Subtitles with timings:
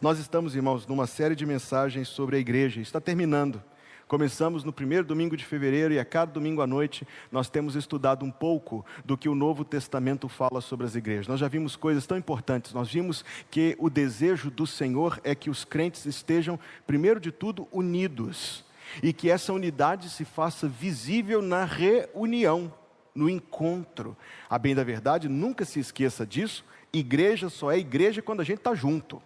[0.00, 3.60] Nós estamos, irmãos, numa série de mensagens sobre a igreja, está terminando.
[4.06, 8.24] Começamos no primeiro domingo de fevereiro e a cada domingo à noite nós temos estudado
[8.24, 11.26] um pouco do que o Novo Testamento fala sobre as igrejas.
[11.26, 12.72] Nós já vimos coisas tão importantes.
[12.72, 17.66] Nós vimos que o desejo do Senhor é que os crentes estejam, primeiro de tudo,
[17.72, 18.64] unidos
[19.02, 22.72] e que essa unidade se faça visível na reunião,
[23.12, 24.16] no encontro.
[24.48, 26.64] A bem da verdade, nunca se esqueça disso.
[26.92, 29.20] Igreja só é igreja quando a gente está junto.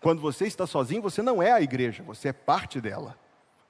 [0.00, 3.18] Quando você está sozinho, você não é a igreja, você é parte dela.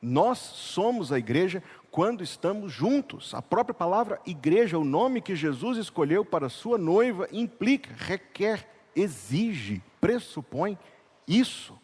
[0.00, 3.34] Nós somos a igreja quando estamos juntos.
[3.34, 9.82] A própria palavra igreja, o nome que Jesus escolheu para sua noiva, implica, requer, exige,
[10.00, 10.78] pressupõe
[11.26, 11.76] isso.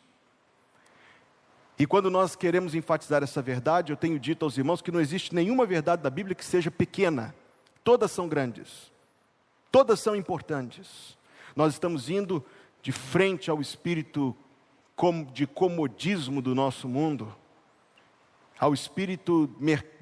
[1.76, 5.34] E quando nós queremos enfatizar essa verdade, eu tenho dito aos irmãos que não existe
[5.34, 7.34] nenhuma verdade da Bíblia que seja pequena.
[7.82, 8.92] Todas são grandes.
[9.72, 11.18] Todas são importantes.
[11.56, 12.44] Nós estamos indo
[12.80, 14.36] de frente ao espírito
[15.32, 17.34] de comodismo do nosso mundo
[18.58, 19.50] ao espírito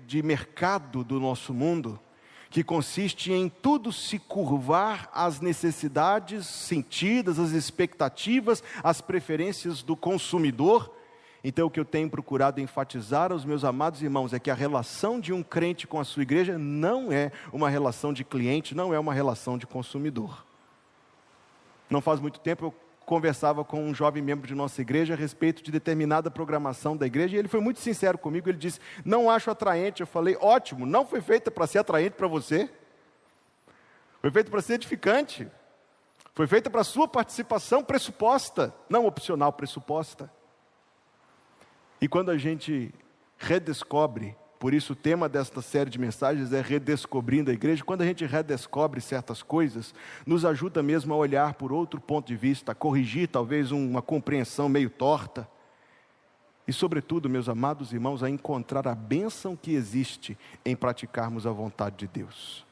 [0.06, 1.98] de mercado do nosso mundo,
[2.50, 10.94] que consiste em tudo se curvar às necessidades sentidas, às expectativas, às preferências do consumidor.
[11.42, 15.18] Então, o que eu tenho procurado enfatizar aos meus amados irmãos é que a relação
[15.18, 18.98] de um crente com a sua igreja não é uma relação de cliente, não é
[18.98, 20.44] uma relação de consumidor.
[21.88, 22.74] Não faz muito tempo eu
[23.06, 27.36] conversava com um jovem membro de nossa igreja a respeito de determinada programação da igreja,
[27.36, 30.00] e ele foi muito sincero comigo, ele disse: "Não acho atraente".
[30.00, 32.70] Eu falei: "Ótimo, não foi feita para ser atraente para você.
[34.20, 35.48] Foi feita para ser edificante.
[36.34, 40.30] Foi feita para sua participação pressuposta, não opcional, pressuposta".
[42.00, 42.92] E quando a gente
[43.38, 47.82] redescobre por isso, o tema desta série de mensagens é redescobrindo a igreja.
[47.82, 49.92] Quando a gente redescobre certas coisas,
[50.24, 54.68] nos ajuda mesmo a olhar por outro ponto de vista, a corrigir talvez uma compreensão
[54.68, 55.48] meio torta.
[56.64, 61.96] E, sobretudo, meus amados irmãos, a encontrar a bênção que existe em praticarmos a vontade
[61.96, 62.64] de Deus.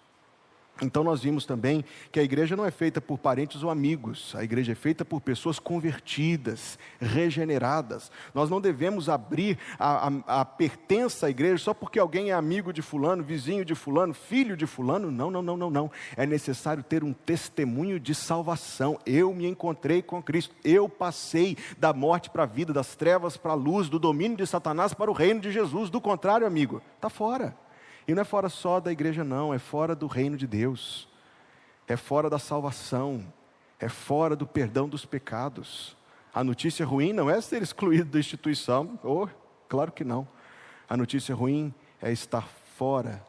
[0.82, 4.42] Então nós vimos também que a igreja não é feita por parentes ou amigos, a
[4.42, 8.10] igreja é feita por pessoas convertidas, regeneradas.
[8.34, 12.72] Nós não devemos abrir a, a, a, pertença à igreja só porque alguém é amigo
[12.72, 15.10] de fulano, vizinho de fulano, filho de fulano.
[15.10, 15.90] Não, não, não, não, não.
[16.16, 18.98] É necessário ter um testemunho de salvação.
[19.04, 23.52] Eu me encontrei com Cristo, eu passei da morte para a vida, das trevas para
[23.52, 25.90] a luz, do domínio de Satanás para o reino de Jesus.
[25.90, 27.54] Do contrário, amigo, está fora.
[28.06, 31.08] E não é fora só da igreja, não, é fora do reino de Deus,
[31.86, 33.24] é fora da salvação,
[33.78, 35.96] é fora do perdão dos pecados.
[36.32, 39.28] A notícia ruim não é ser excluído da instituição, oh,
[39.68, 40.26] claro que não.
[40.88, 42.46] A notícia ruim é estar
[42.76, 43.22] fora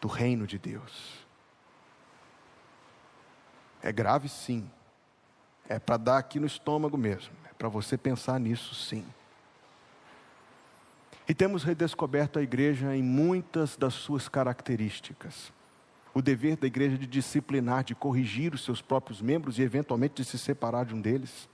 [0.00, 1.20] do reino de Deus.
[3.82, 4.70] É grave, sim.
[5.68, 7.32] É para dar aqui no estômago mesmo.
[7.48, 9.04] É para você pensar nisso, sim.
[11.30, 15.52] E temos redescoberto a igreja em muitas das suas características.
[16.12, 20.24] O dever da igreja de disciplinar, de corrigir os seus próprios membros e, eventualmente, de
[20.24, 21.48] se separar de um deles.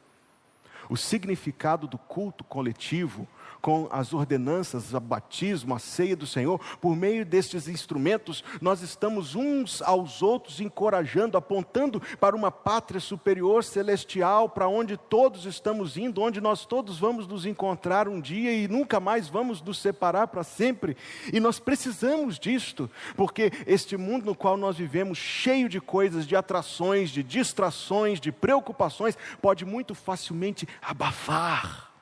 [0.88, 3.28] O significado do culto coletivo,
[3.60, 9.34] com as ordenanças, o batismo, a ceia do Senhor, por meio destes instrumentos, nós estamos
[9.34, 16.22] uns aos outros encorajando, apontando para uma pátria superior celestial, para onde todos estamos indo,
[16.22, 20.42] onde nós todos vamos nos encontrar um dia e nunca mais vamos nos separar para
[20.42, 20.96] sempre.
[21.32, 26.36] E nós precisamos disto, porque este mundo no qual nós vivemos, cheio de coisas, de
[26.36, 31.95] atrações, de distrações, de preocupações, pode muito facilmente abafar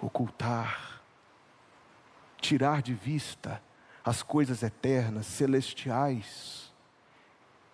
[0.00, 1.02] ocultar,
[2.40, 3.62] tirar de vista
[4.04, 6.72] as coisas eternas, celestiais.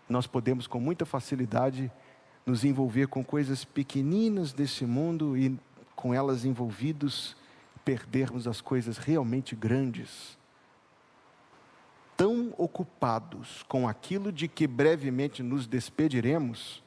[0.08, 1.90] Nós podemos com muita facilidade
[2.44, 5.58] nos envolver com coisas pequeninas desse mundo e
[5.94, 7.36] com elas envolvidos
[7.84, 10.38] perdermos as coisas realmente grandes.
[12.16, 16.81] Tão ocupados com aquilo de que brevemente nos despediremos,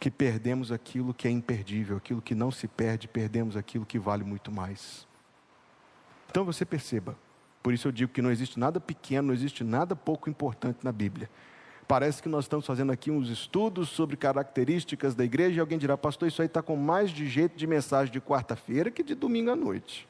[0.00, 4.24] que perdemos aquilo que é imperdível, aquilo que não se perde, perdemos aquilo que vale
[4.24, 5.06] muito mais.
[6.30, 7.14] Então você perceba,
[7.62, 10.90] por isso eu digo que não existe nada pequeno, não existe nada pouco importante na
[10.90, 11.28] Bíblia.
[11.86, 15.98] Parece que nós estamos fazendo aqui uns estudos sobre características da igreja e alguém dirá,
[15.98, 19.50] pastor, isso aí está com mais de jeito de mensagem de quarta-feira que de domingo
[19.50, 20.08] à noite.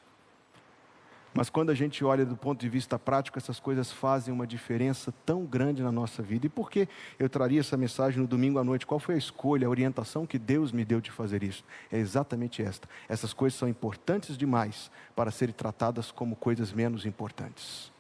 [1.33, 5.15] Mas quando a gente olha do ponto de vista prático, essas coisas fazem uma diferença
[5.25, 6.47] tão grande na nossa vida.
[6.47, 6.89] E por que
[7.19, 8.85] eu traria essa mensagem no domingo à noite?
[8.85, 11.65] Qual foi a escolha, a orientação que Deus me deu de fazer isso?
[11.91, 12.89] É exatamente esta.
[13.09, 17.93] Essas coisas são importantes demais para serem tratadas como coisas menos importantes.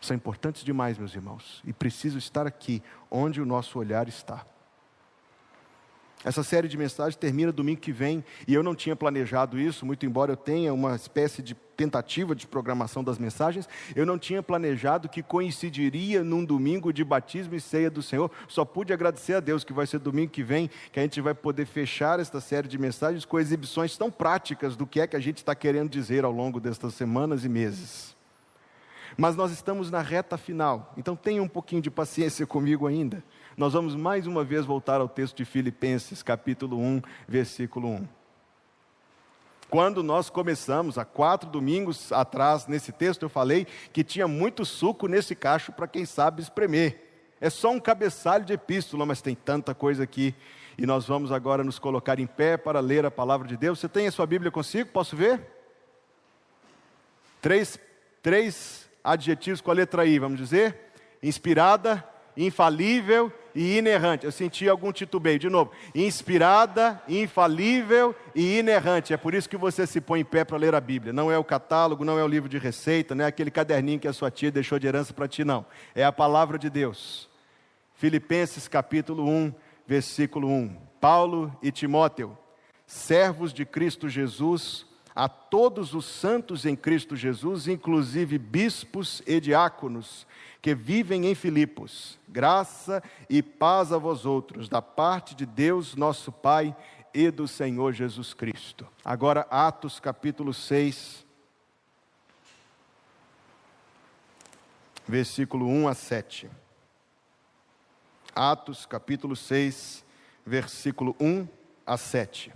[0.00, 4.44] são importantes demais, meus irmãos, e preciso estar aqui, onde o nosso olhar está.
[6.24, 10.06] Essa série de mensagens termina domingo que vem e eu não tinha planejado isso, muito
[10.06, 15.08] embora eu tenha uma espécie de tentativa de programação das mensagens, eu não tinha planejado
[15.08, 18.30] que coincidiria num domingo de batismo e ceia do Senhor.
[18.48, 21.34] Só pude agradecer a Deus que vai ser domingo que vem que a gente vai
[21.34, 25.20] poder fechar esta série de mensagens com exibições tão práticas do que é que a
[25.20, 28.16] gente está querendo dizer ao longo destas semanas e meses.
[29.16, 33.22] Mas nós estamos na reta final, então tenha um pouquinho de paciência comigo ainda
[33.56, 38.08] nós vamos mais uma vez voltar ao texto de Filipenses, capítulo 1, versículo 1.
[39.70, 45.06] Quando nós começamos, há quatro domingos atrás, nesse texto, eu falei que tinha muito suco
[45.06, 47.00] nesse cacho para quem sabe espremer.
[47.40, 50.34] É só um cabeçalho de epístola, mas tem tanta coisa aqui.
[50.76, 53.78] E nós vamos agora nos colocar em pé para ler a palavra de Deus.
[53.78, 54.90] Você tem a sua Bíblia consigo?
[54.90, 55.40] Posso ver?
[57.40, 57.78] Três,
[58.22, 60.92] três adjetivos com a letra I, vamos dizer:
[61.22, 62.04] inspirada,
[62.36, 64.24] infalível e inerrante.
[64.24, 65.38] Eu senti algum titubeio.
[65.38, 69.12] De novo, inspirada, infalível e inerrante.
[69.12, 71.12] É por isso que você se põe em pé para ler a Bíblia.
[71.12, 74.08] Não é o catálogo, não é o livro de receita, não é aquele caderninho que
[74.08, 75.64] a sua tia deixou de herança para ti, não.
[75.94, 77.28] É a palavra de Deus.
[77.94, 79.54] Filipenses capítulo 1,
[79.86, 80.76] versículo 1.
[81.00, 82.36] Paulo e Timóteo,
[82.86, 90.26] servos de Cristo Jesus, a todos os santos em Cristo Jesus, inclusive bispos e diáconos,
[90.64, 92.18] que vivem em Filipos.
[92.26, 96.74] Graça e paz a vós outros, da parte de Deus, nosso Pai,
[97.12, 98.88] e do Senhor Jesus Cristo.
[99.04, 101.26] Agora, Atos capítulo 6,
[105.06, 106.50] versículo 1 a 7.
[108.34, 110.02] Atos capítulo 6,
[110.46, 111.46] versículo 1
[111.84, 112.54] a 7.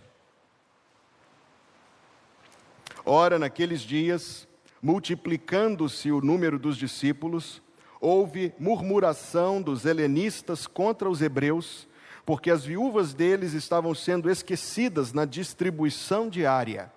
[3.04, 4.48] Ora, naqueles dias,
[4.80, 7.60] multiplicando-se o número dos discípulos,
[8.00, 11.86] houve murmuração dos helenistas contra os hebreus,
[12.24, 16.92] porque as viúvas deles estavam sendo esquecidas na distribuição diária.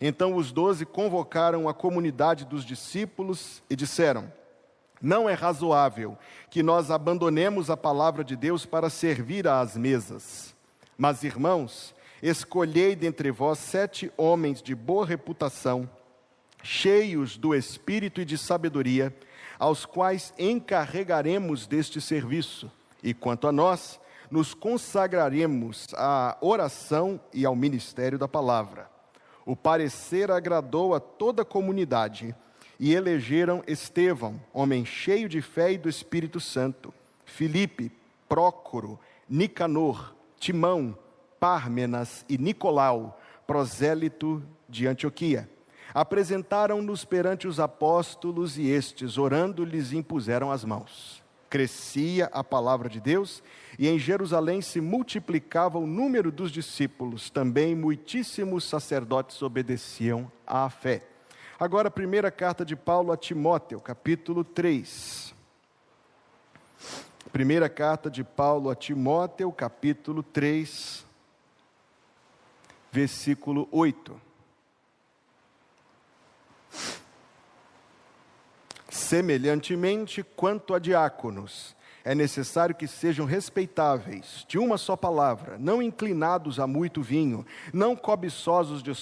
[0.00, 4.32] Então os doze convocaram a comunidade dos discípulos e disseram:
[5.00, 6.16] Não é razoável
[6.50, 10.54] que nós abandonemos a palavra de Deus para servir às mesas.
[10.98, 15.88] Mas, irmãos, escolhei dentre vós sete homens de boa reputação,
[16.62, 19.14] cheios do espírito e de sabedoria,
[19.58, 22.70] aos quais encarregaremos deste serviço.
[23.02, 24.00] E quanto a nós,
[24.30, 28.90] nos consagraremos à oração e ao ministério da palavra.
[29.44, 32.34] O parecer agradou a toda a comunidade
[32.78, 36.92] e elegeram Estevão, homem cheio de fé e do Espírito Santo,
[37.24, 37.92] Filipe,
[38.28, 38.98] Prócoro,
[39.28, 40.98] Nicanor, Timão,
[41.38, 45.48] Pármenas e Nicolau, prosélito de Antioquia
[45.96, 51.22] Apresentaram-nos perante os apóstolos e estes, orando, lhes impuseram as mãos.
[51.48, 53.42] Crescia a palavra de Deus
[53.78, 57.30] e em Jerusalém se multiplicava o número dos discípulos.
[57.30, 61.02] Também muitíssimos sacerdotes obedeciam à fé.
[61.58, 65.34] Agora, a primeira carta de Paulo a Timóteo, capítulo 3.
[67.32, 71.06] Primeira carta de Paulo a Timóteo, capítulo 3,
[72.92, 74.25] versículo 8.
[78.96, 86.58] Semelhantemente, quanto a diáconos, é necessário que sejam respeitáveis, de uma só palavra, não inclinados
[86.58, 87.44] a muito vinho,
[87.74, 88.92] não cobiçosos de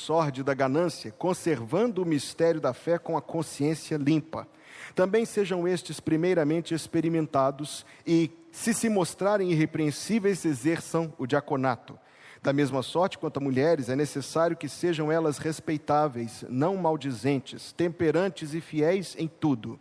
[0.42, 4.49] da ganância, conservando o mistério da fé com a consciência limpa.
[4.97, 11.97] Também sejam estes primeiramente experimentados e, se se mostrarem irrepreensíveis, exerçam o diaconato.
[12.45, 18.52] Da mesma sorte, quanto a mulheres, é necessário que sejam elas respeitáveis, não maldizentes, temperantes
[18.52, 19.80] e fiéis em tudo.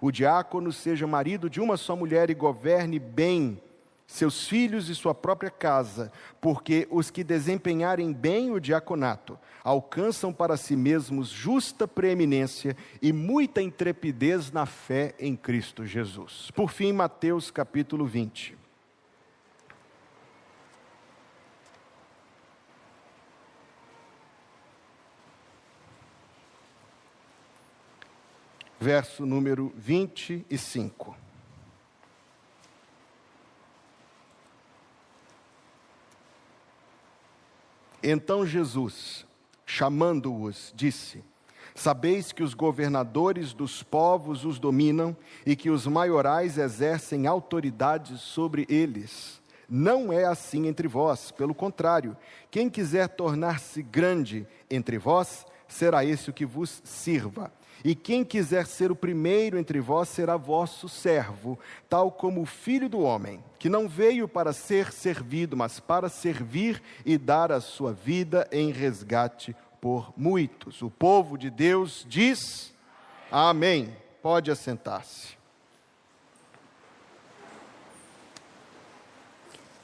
[0.00, 3.60] O diácono seja marido de uma só mulher e governe bem
[4.06, 10.56] seus filhos e sua própria casa, porque os que desempenharem bem o diaconato alcançam para
[10.56, 16.50] si mesmos justa preeminência e muita intrepidez na fé em Cristo Jesus.
[16.54, 18.63] Por fim, Mateus capítulo 20.
[28.84, 31.16] Verso número 25.
[38.02, 39.24] Então Jesus,
[39.64, 41.24] chamando-os, disse:
[41.74, 48.66] Sabeis que os governadores dos povos os dominam e que os maiorais exercem autoridade sobre
[48.68, 49.40] eles.
[49.66, 52.14] Não é assim entre vós, pelo contrário,
[52.50, 57.50] quem quiser tornar-se grande entre vós, será esse o que vos sirva
[57.84, 62.88] E quem quiser ser o primeiro entre vós será vosso servo, tal como o filho
[62.88, 67.92] do homem, que não veio para ser servido, mas para servir e dar a sua
[67.92, 70.80] vida em resgate por muitos.
[70.80, 72.72] O povo de Deus diz:
[73.30, 73.94] Amém.
[74.22, 75.43] Pode assentar-se.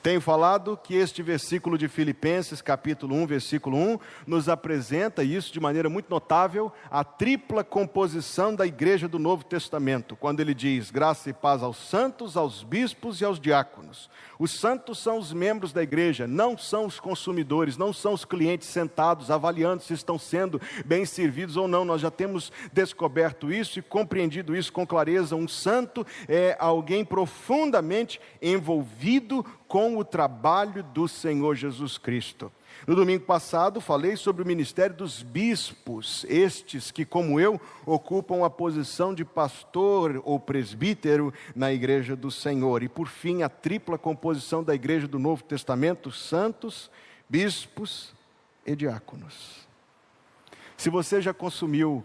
[0.03, 5.61] Tenho falado que este versículo de Filipenses, capítulo 1, versículo 1, nos apresenta isso de
[5.61, 11.29] maneira muito notável, a tripla composição da igreja do Novo Testamento, quando ele diz: graça
[11.29, 14.09] e paz aos santos, aos bispos e aos diáconos.
[14.39, 18.69] Os santos são os membros da igreja, não são os consumidores, não são os clientes
[18.69, 21.85] sentados avaliando se estão sendo bem servidos ou não.
[21.85, 25.37] Nós já temos descoberto isso e compreendido isso com clareza.
[25.37, 32.51] Um santo é alguém profundamente envolvido com o trabalho do Senhor Jesus Cristo.
[32.89, 38.51] No domingo passado, falei sobre o ministério dos bispos, estes que, como eu, ocupam a
[38.51, 42.83] posição de pastor ou presbítero na igreja do Senhor.
[42.83, 46.91] E, por fim, a tripla composição da igreja do Novo Testamento: santos,
[47.29, 48.13] bispos
[48.67, 49.69] e diáconos.
[50.77, 52.05] Se você já consumiu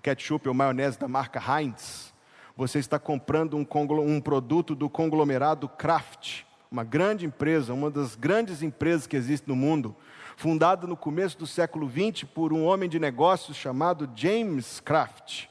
[0.00, 2.14] ketchup ou maionese da marca Heinz,
[2.56, 3.66] você está comprando um,
[4.00, 9.56] um produto do conglomerado Kraft uma grande empresa, uma das grandes empresas que existe no
[9.56, 9.94] mundo,
[10.36, 15.48] fundada no começo do século XX por um homem de negócios chamado James Kraft.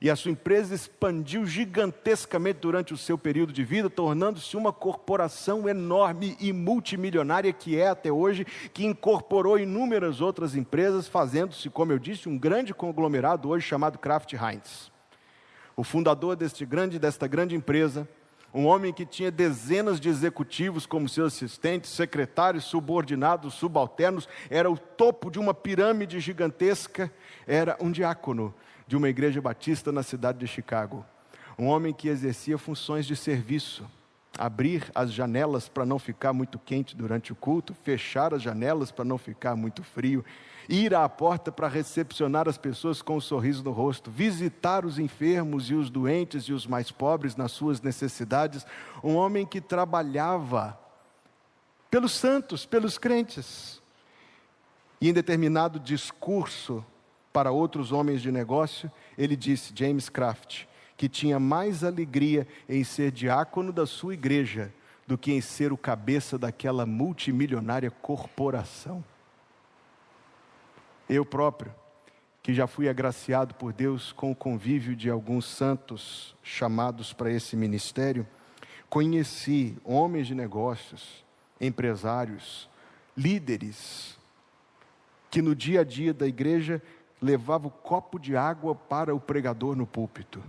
[0.00, 5.66] E a sua empresa expandiu gigantescamente durante o seu período de vida, tornando-se uma corporação
[5.68, 8.44] enorme e multimilionária que é até hoje,
[8.74, 14.34] que incorporou inúmeras outras empresas, fazendo-se, como eu disse, um grande conglomerado hoje chamado Kraft
[14.34, 14.92] Heinz.
[15.76, 18.06] O fundador deste grande, desta grande empresa
[18.54, 24.78] um homem que tinha dezenas de executivos como seus assistentes, secretários, subordinados, subalternos, era o
[24.78, 27.12] topo de uma pirâmide gigantesca,
[27.48, 28.54] era um diácono
[28.86, 31.04] de uma igreja batista na cidade de Chicago.
[31.58, 33.90] Um homem que exercia funções de serviço,
[34.38, 39.04] abrir as janelas para não ficar muito quente durante o culto, fechar as janelas para
[39.04, 40.24] não ficar muito frio
[40.68, 45.70] ir à porta para recepcionar as pessoas com um sorriso no rosto, visitar os enfermos
[45.70, 48.66] e os doentes e os mais pobres nas suas necessidades,
[49.02, 50.78] um homem que trabalhava
[51.90, 53.80] pelos santos, pelos crentes.
[55.00, 56.84] E em determinado discurso
[57.32, 60.64] para outros homens de negócio, ele disse, James Craft,
[60.96, 64.72] que tinha mais alegria em ser diácono da sua igreja
[65.06, 69.04] do que em ser o cabeça daquela multimilionária corporação.
[71.08, 71.74] Eu próprio,
[72.42, 77.56] que já fui agraciado por Deus com o convívio de alguns santos chamados para esse
[77.56, 78.26] ministério,
[78.88, 81.24] conheci homens de negócios,
[81.60, 82.68] empresários,
[83.16, 84.18] líderes,
[85.30, 86.80] que no dia a dia da igreja
[87.20, 90.42] levavam o copo de água para o pregador no púlpito,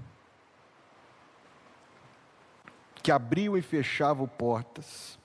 [3.05, 5.19] que abriam e fechavam portas,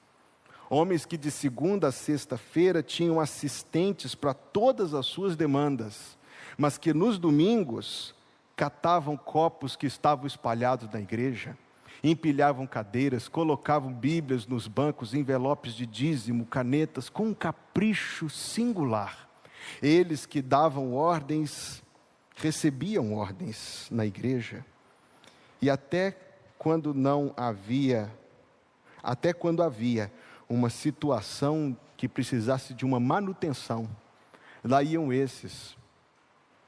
[0.69, 6.19] Homens que de segunda a sexta-feira tinham assistentes para todas as suas demandas,
[6.59, 8.15] mas que nos domingos
[8.55, 11.57] catavam copos que estavam espalhados na igreja,
[12.05, 19.27] empilhavam cadeiras, colocavam Bíblias nos bancos, envelopes de dízimo, canetas, com um capricho singular.
[19.83, 21.83] Eles que davam ordens,
[22.37, 24.65] recebiam ordens na igreja.
[25.63, 26.30] E até
[26.61, 28.13] quando não havia,
[29.03, 30.13] até quando havia
[30.47, 33.89] uma situação que precisasse de uma manutenção,
[34.63, 35.75] lá iam esses,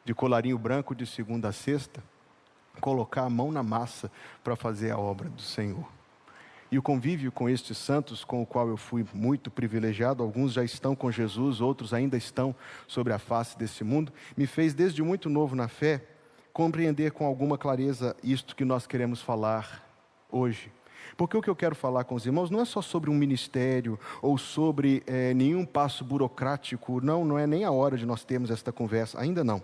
[0.03, 2.03] de colarinho branco de segunda a sexta,
[2.81, 4.11] colocar a mão na massa
[4.43, 5.87] para fazer a obra do Senhor.
[6.71, 10.65] E o convívio com estes santos, com o qual eu fui muito privilegiado, alguns já
[10.65, 12.57] estão com Jesus, outros ainda estão
[12.89, 16.03] sobre a face desse mundo, me fez desde muito novo na fé
[16.53, 19.89] compreender com alguma clareza isto que nós queremos falar
[20.31, 20.71] hoje.
[21.17, 23.99] Porque o que eu quero falar com os irmãos não é só sobre um ministério
[24.21, 28.51] ou sobre é, nenhum passo burocrático, não, não é nem a hora de nós termos
[28.51, 29.63] esta conversa, ainda não.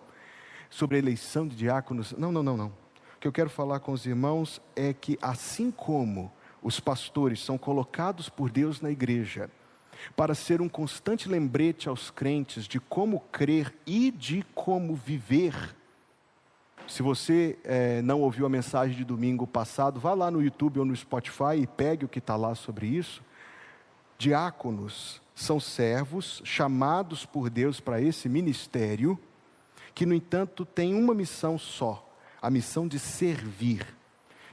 [0.70, 2.66] Sobre a eleição de diáconos, não, não, não, não.
[2.66, 6.30] O que eu quero falar com os irmãos é que, assim como
[6.62, 9.50] os pastores são colocados por Deus na igreja,
[10.14, 15.77] para ser um constante lembrete aos crentes de como crer e de como viver
[16.88, 20.84] se você é, não ouviu a mensagem de domingo passado, vá lá no YouTube ou
[20.84, 23.22] no Spotify e pegue o que está lá sobre isso.
[24.16, 29.18] Diáconos são servos chamados por Deus para esse ministério,
[29.94, 33.86] que, no entanto, tem uma missão só: a missão de servir,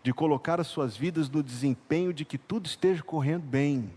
[0.03, 3.91] de colocar as suas vidas no desempenho de que tudo esteja correndo bem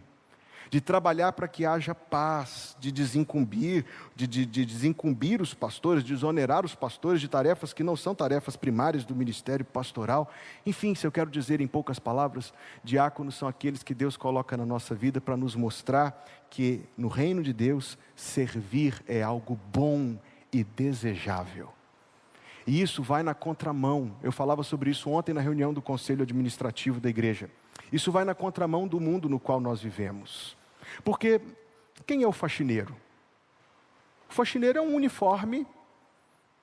[0.70, 3.84] de trabalhar para que haja paz, de desincumbir,
[4.14, 8.14] de, de, de, desincumbir os pastores, de exonerar os pastores de tarefas que não são
[8.14, 10.30] tarefas primárias do ministério pastoral.
[10.66, 12.52] Enfim, se eu quero dizer em poucas palavras,
[12.84, 17.42] diáconos são aqueles que Deus coloca na nossa vida para nos mostrar que no reino
[17.42, 20.18] de Deus servir é algo bom
[20.52, 21.72] e desejável.
[22.66, 24.14] E isso vai na contramão.
[24.22, 27.50] Eu falava sobre isso ontem na reunião do conselho administrativo da igreja.
[27.90, 30.57] Isso vai na contramão do mundo no qual nós vivemos.
[31.04, 31.40] Porque
[32.06, 32.94] quem é o faxineiro?
[34.28, 35.66] O faxineiro é um uniforme,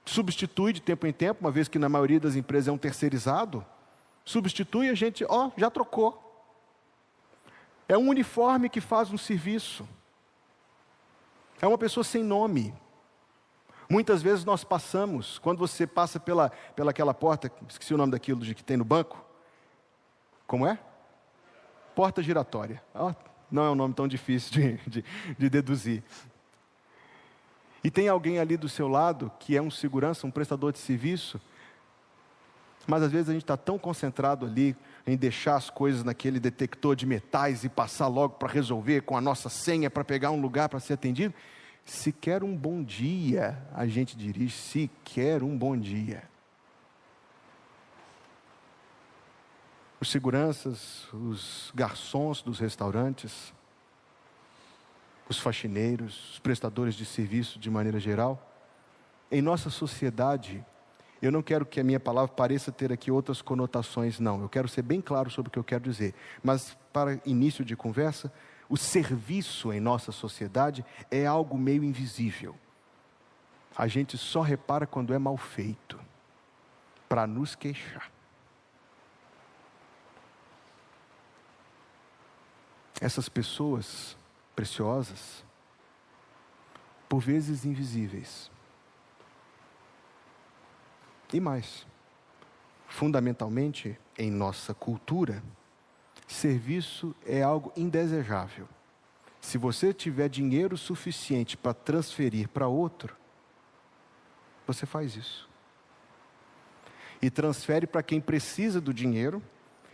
[0.06, 3.66] substitui de tempo em tempo, uma vez que na maioria das empresas é um terceirizado,
[4.24, 6.22] substitui a gente, ó, já trocou.
[7.88, 9.88] É um uniforme que faz um serviço.
[11.62, 12.74] É uma pessoa sem nome.
[13.90, 18.42] Muitas vezes nós passamos, quando você passa pela, pela aquela porta, esqueci o nome daquilo
[18.42, 19.24] que tem no banco.
[20.48, 20.80] Como é?
[21.94, 22.84] Porta giratória.
[22.94, 23.14] Oh,
[23.52, 25.06] não é um nome tão difícil de, de,
[25.38, 26.04] de deduzir.
[27.84, 31.40] E tem alguém ali do seu lado que é um segurança, um prestador de serviço,
[32.88, 34.76] mas às vezes a gente está tão concentrado ali
[35.06, 39.22] em deixar as coisas naquele detector de metais e passar logo para resolver com a
[39.22, 41.34] nossa senha para pegar um lugar para ser atendido.
[41.86, 46.24] Se quer um bom dia, a gente dirige, se quer um bom dia.
[50.06, 53.52] Os seguranças, os garçons dos restaurantes,
[55.28, 58.40] os faxineiros, os prestadores de serviço de maneira geral.
[59.32, 60.64] Em nossa sociedade,
[61.20, 64.42] eu não quero que a minha palavra pareça ter aqui outras conotações, não.
[64.42, 66.14] Eu quero ser bem claro sobre o que eu quero dizer.
[66.44, 68.32] Mas, para início de conversa,
[68.70, 72.56] o serviço em nossa sociedade é algo meio invisível.
[73.76, 76.00] A gente só repara quando é mal feito,
[77.10, 78.15] para nos queixar.
[83.02, 84.18] Essas pessoas
[84.56, 85.44] preciosas,
[87.10, 88.50] por vezes invisíveis.
[91.34, 91.86] E mais,
[92.88, 95.44] fundamentalmente em nossa cultura,
[96.28, 98.68] serviço é algo indesejável.
[99.42, 103.16] Se você tiver dinheiro suficiente para transferir para outro,
[104.66, 105.48] você faz isso.
[107.22, 109.44] E transfere para quem precisa do dinheiro,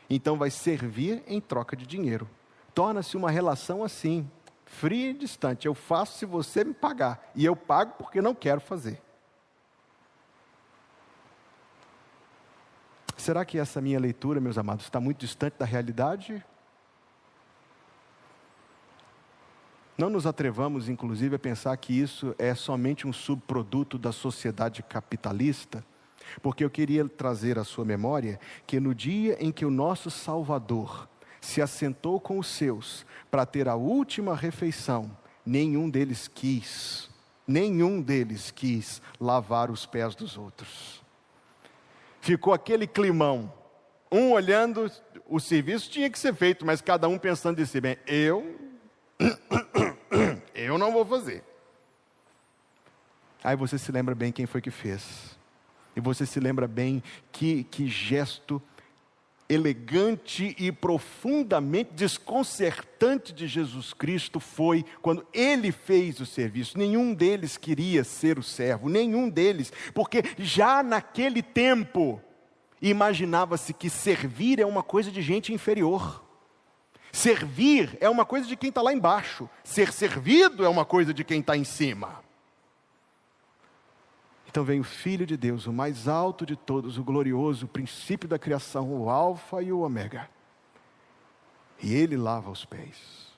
[0.10, 2.30] então vai servir em troca de dinheiro
[2.74, 4.30] torna-se uma relação assim,
[4.66, 5.68] fria e distante.
[5.68, 9.02] Eu faço se você me pagar, e eu pago porque não quero fazer.
[13.18, 16.44] Será que essa minha leitura, meus amados, está muito distante da realidade?
[19.96, 25.86] Não nos atrevamos, inclusive, a pensar que isso é somente um subproduto da sociedade capitalista,
[26.42, 31.08] porque eu queria trazer à sua memória que no dia em que o nosso Salvador
[31.42, 35.12] se assentou com os seus para ter a última refeição,
[35.44, 37.10] nenhum deles quis,
[37.48, 41.02] nenhum deles quis lavar os pés dos outros.
[42.22, 43.52] Ficou aquele climão,
[44.12, 44.90] um olhando,
[45.28, 48.60] o serviço tinha que ser feito, mas cada um pensando de si, bem, eu,
[50.54, 51.44] eu não vou fazer.
[53.44, 55.36] Aí você se lembra bem quem foi que fez.
[55.96, 57.02] E você se lembra bem
[57.32, 58.62] que, que gesto
[59.52, 66.78] elegante e profundamente desconcertante de Jesus Cristo foi quando ele fez o serviço.
[66.78, 72.22] Nenhum deles queria ser o servo, nenhum deles, porque já naquele tempo
[72.82, 76.24] imaginava-se que servir é uma coisa de gente inferior.
[77.12, 81.26] Servir é uma coisa de quem está lá embaixo, ser servido é uma coisa de
[81.26, 82.24] quem está em cima.
[84.52, 88.28] Então vem o Filho de Deus, o mais alto de todos, o glorioso, o princípio
[88.28, 90.30] da criação, o Alfa e o Ômega.
[91.82, 93.32] E ele lava os pés.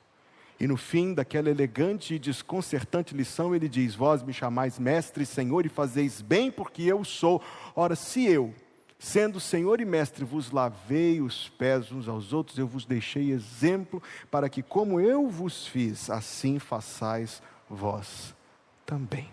[0.59, 5.67] E no fim daquela elegante e desconcertante lição, ele diz: Vós me chamais mestre senhor
[5.67, 7.43] e fazeis bem, porque eu sou.
[7.75, 8.51] Ora, se eu,
[8.97, 14.01] sendo senhor e mestre, vos lavei os pés uns aos outros, eu vos deixei exemplo,
[14.31, 18.35] para que, como eu vos fiz, assim façais vós
[18.83, 19.29] também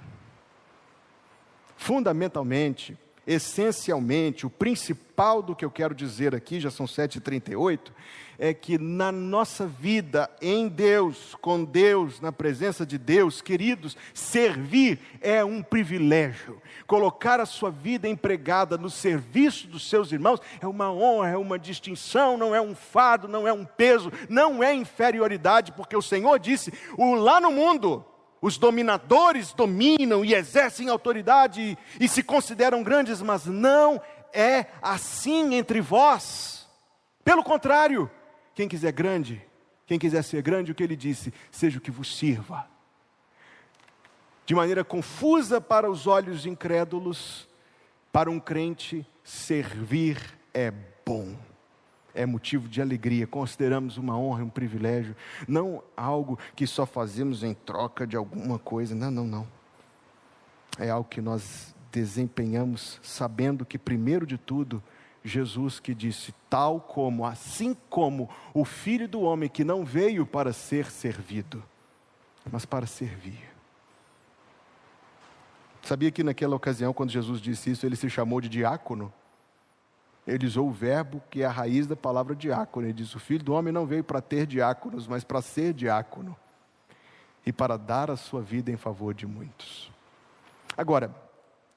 [1.81, 2.95] fundamentalmente,
[3.27, 7.91] essencialmente, o principal do que eu quero dizer aqui, já são 7h38,
[8.39, 14.99] é que na nossa vida, em Deus, com Deus, na presença de Deus, queridos, servir
[15.23, 16.61] é um privilégio.
[16.87, 21.59] Colocar a sua vida empregada no serviço dos seus irmãos é uma honra, é uma
[21.59, 26.39] distinção, não é um fado, não é um peso, não é inferioridade, porque o Senhor
[26.39, 28.05] disse: o lá no mundo
[28.41, 34.01] os dominadores dominam e exercem autoridade e, se consideram grandes, mas não
[34.33, 36.67] é assim entre vós.
[37.23, 38.11] Pelo contrário,
[38.55, 39.45] quem quiser grande,
[39.87, 41.35] Quem quiser ser grande, o que ele disse?
[41.51, 42.65] Seja o que vos sirva.
[44.47, 47.49] De maneira confusa para os olhos incrédulos,
[48.13, 50.73] para um crente, servir é
[51.05, 51.50] bom
[52.15, 55.15] é motivo de alegria, consideramos uma honra um privilégio,
[55.47, 59.47] não algo que só fazemos em troca de alguma coisa, não, não, não.
[60.79, 64.83] É algo que nós desempenhamos sabendo que, primeiro de tudo,
[65.23, 70.53] Jesus que disse: tal como, assim como o Filho do Homem que não veio para
[70.53, 71.63] ser servido,
[72.51, 73.51] mas para servir.
[75.83, 79.13] Sabia que naquela ocasião, quando Jesus disse isso, ele se chamou de diácono?
[80.31, 82.87] Ele usou o verbo que é a raiz da palavra diácono.
[82.87, 86.37] Ele diz: O filho do homem não veio para ter diáconos, mas para ser diácono
[87.45, 89.91] e para dar a sua vida em favor de muitos.
[90.77, 91.15] Agora,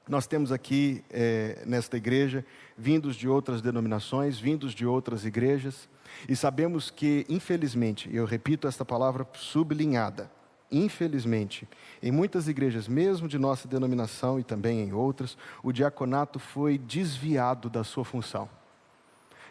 [0.08, 2.46] nós temos aqui é, nesta igreja
[2.78, 5.88] vindos de outras denominações, vindos de outras igrejas,
[6.28, 10.30] e sabemos que, infelizmente, eu repito esta palavra sublinhada,
[10.74, 11.68] Infelizmente,
[12.02, 17.70] em muitas igrejas, mesmo de nossa denominação e também em outras, o diaconato foi desviado
[17.70, 18.50] da sua função.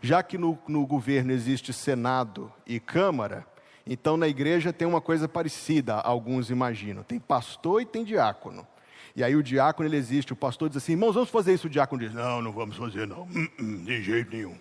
[0.00, 3.46] Já que no, no governo existe Senado e Câmara,
[3.86, 8.66] então na igreja tem uma coisa parecida, alguns imaginam: tem pastor e tem diácono.
[9.14, 11.68] E aí o diácono ele existe, o pastor diz assim: irmãos, vamos fazer isso.
[11.68, 14.56] O diácono diz: não, não vamos fazer, não, hum, hum, de jeito nenhum.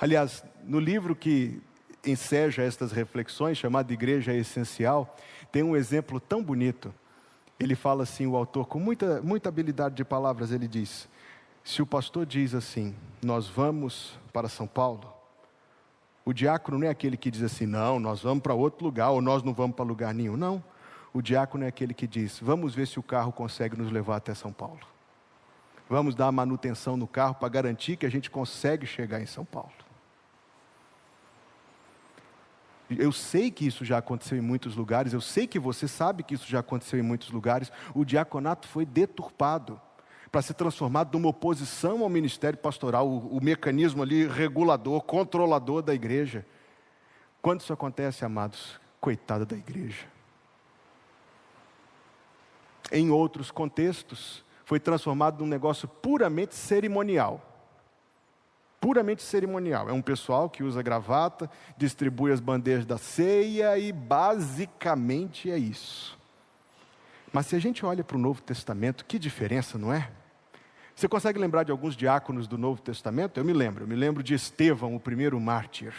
[0.00, 1.60] Aliás, no livro que
[2.06, 5.16] enseja estas reflexões, chamado Igreja Essencial,
[5.50, 6.94] tem um exemplo tão bonito.
[7.58, 11.08] Ele fala assim, o autor, com muita, muita habilidade de palavras, ele diz:
[11.64, 15.12] se o pastor diz assim, nós vamos para São Paulo,
[16.24, 19.20] o diácono não é aquele que diz assim, não, nós vamos para outro lugar, ou
[19.20, 20.36] nós não vamos para lugar nenhum.
[20.36, 20.62] Não.
[21.12, 24.34] O diácono é aquele que diz, vamos ver se o carro consegue nos levar até
[24.34, 24.80] São Paulo.
[25.88, 29.72] Vamos dar manutenção no carro para garantir que a gente consegue chegar em São Paulo.
[32.96, 36.34] Eu sei que isso já aconteceu em muitos lugares, eu sei que você sabe que
[36.34, 37.70] isso já aconteceu em muitos lugares.
[37.94, 39.80] O diaconato foi deturpado
[40.32, 45.94] para ser transformado numa oposição ao ministério pastoral, o, o mecanismo ali regulador, controlador da
[45.94, 46.46] igreja.
[47.42, 50.06] Quando isso acontece, amados, coitada da igreja.
[52.90, 57.48] Em outros contextos, foi transformado num negócio puramente cerimonial
[58.80, 59.88] puramente cerimonial.
[59.88, 66.18] É um pessoal que usa gravata, distribui as bandejas da ceia e basicamente é isso.
[67.32, 70.10] Mas se a gente olha para o Novo Testamento, que diferença, não é?
[70.94, 73.38] Você consegue lembrar de alguns diáconos do Novo Testamento?
[73.38, 73.84] Eu me lembro.
[73.84, 75.94] Eu me lembro de Estevão, o primeiro mártir.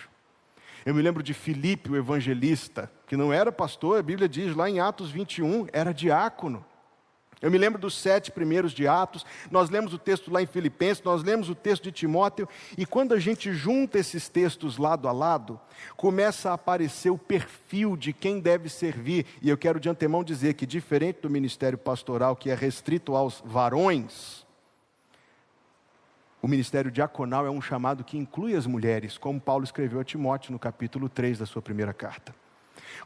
[0.86, 4.70] Eu me lembro de Filipe, o evangelista, que não era pastor, a Bíblia diz lá
[4.70, 6.66] em Atos 21, era diácono.
[7.42, 11.04] Eu me lembro dos sete primeiros de Atos, nós lemos o texto lá em Filipenses,
[11.04, 15.12] nós lemos o texto de Timóteo, e quando a gente junta esses textos lado a
[15.14, 15.60] lado,
[15.96, 20.54] começa a aparecer o perfil de quem deve servir, e eu quero de antemão dizer
[20.56, 24.46] que, diferente do ministério pastoral, que é restrito aos varões,
[26.42, 30.52] o ministério diaconal é um chamado que inclui as mulheres, como Paulo escreveu a Timóteo
[30.52, 32.34] no capítulo 3 da sua primeira carta.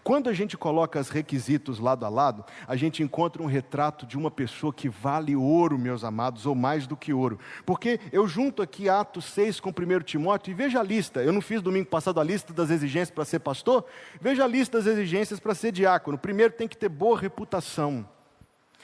[0.04, 4.18] Quando a gente coloca os requisitos lado a lado, a gente encontra um retrato de
[4.18, 7.40] uma pessoa que vale ouro, meus amados, ou mais do que ouro.
[7.66, 11.22] Porque eu junto aqui Atos 6 com 1 Timóteo e veja a lista.
[11.22, 13.86] Eu não fiz domingo passado a lista das exigências para ser pastor?
[14.20, 16.18] Veja a lista das exigências para ser diácono.
[16.18, 18.08] Primeiro, tem que ter boa reputação.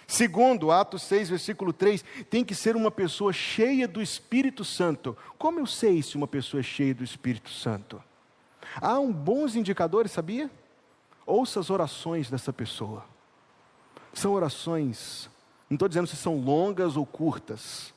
[0.09, 5.15] Segundo, Atos 6, versículo 3, tem que ser uma pessoa cheia do Espírito Santo.
[5.38, 8.03] Como eu sei se uma pessoa é cheia do Espírito Santo?
[8.81, 10.49] Há um bons indicadores, sabia?
[11.29, 13.05] Ouça as orações dessa pessoa.
[14.11, 15.29] São orações,
[15.69, 17.93] não estou dizendo se são longas ou curtas,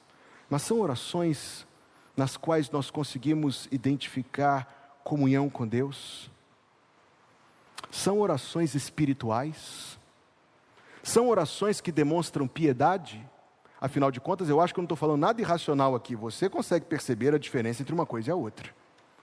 [0.50, 1.66] mas são orações
[2.14, 6.30] nas quais nós conseguimos identificar comunhão com Deus.
[7.90, 9.98] São orações espirituais.
[11.02, 13.26] São orações que demonstram piedade.
[13.80, 16.14] Afinal de contas, eu acho que eu não estou falando nada irracional aqui.
[16.14, 18.81] Você consegue perceber a diferença entre uma coisa e a outra.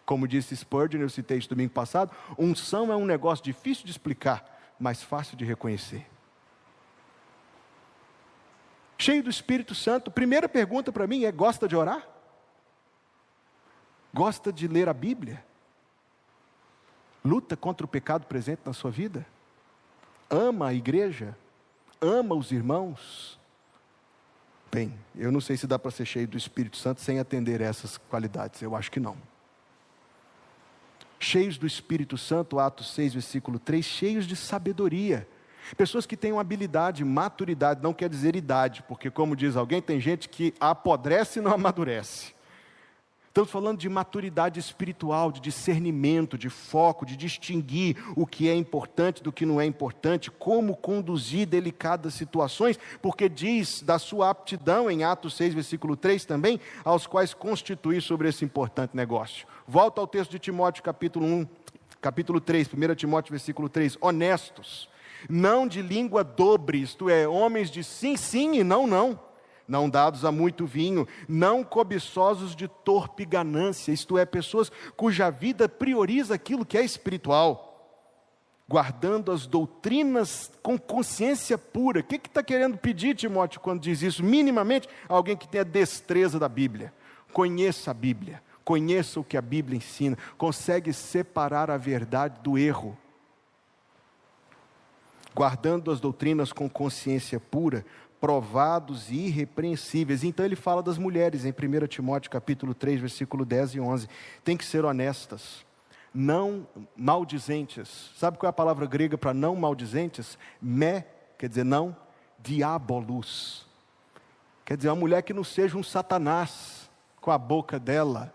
[0.10, 4.74] Como disse Spurgeon, eu citei isso domingo passado, unção é um negócio difícil de explicar,
[4.80, 6.04] mas fácil de reconhecer.
[8.98, 12.10] Cheio do Espírito Santo, primeira pergunta para mim é: gosta de orar?
[14.12, 15.46] Gosta de ler a Bíblia?
[17.24, 19.24] Luta contra o pecado presente na sua vida?
[20.28, 21.38] Ama a igreja?
[22.02, 23.40] Ama os irmãos?
[24.72, 27.96] Bem, eu não sei se dá para ser cheio do Espírito Santo sem atender essas
[27.96, 29.16] qualidades, eu acho que não
[31.20, 35.28] cheios do Espírito Santo, Atos 6, versículo 3, cheios de sabedoria.
[35.78, 40.28] Pessoas que uma habilidade, maturidade, não quer dizer idade, porque, como diz alguém, tem gente
[40.30, 42.34] que apodrece e não amadurece.
[43.30, 49.22] Estamos falando de maturidade espiritual, de discernimento, de foco, de distinguir o que é importante
[49.22, 55.04] do que não é importante, como conduzir delicadas situações, porque diz da sua aptidão em
[55.04, 59.46] Atos 6, versículo 3 também, aos quais constituir sobre esse importante negócio.
[59.68, 61.48] Volta ao texto de Timóteo, capítulo 1,
[62.02, 64.90] capítulo 3, 1 Timóteo, versículo 3, honestos,
[65.30, 69.29] não de língua dobre, isto é, homens de sim, sim e não, não
[69.70, 75.70] não dados a muito vinho, não cobiçosos de torpe ganância, isto é, pessoas cuja vida
[75.70, 77.96] prioriza aquilo que é espiritual,
[78.68, 82.00] guardando as doutrinas com consciência pura.
[82.00, 84.24] O que está que querendo pedir, Timóteo, quando diz isso?
[84.24, 86.92] Minimamente, alguém que tenha destreza da Bíblia,
[87.32, 92.98] conheça a Bíblia, conheça o que a Bíblia ensina, consegue separar a verdade do erro
[95.40, 97.86] guardando as doutrinas com consciência pura,
[98.20, 100.24] provados e irrepreensíveis.
[100.24, 104.08] Então ele fala das mulheres em 1 Timóteo capítulo 3, versículo 10 e 11.
[104.44, 105.66] Tem que ser honestas,
[106.14, 108.12] não maldizentes.
[108.16, 110.38] Sabe qual é a palavra grega para não maldizentes?
[110.62, 111.04] Me,
[111.38, 111.96] quer dizer não,
[112.38, 113.66] diabolus.
[114.66, 118.34] Quer dizer, uma mulher que não seja um satanás com a boca dela,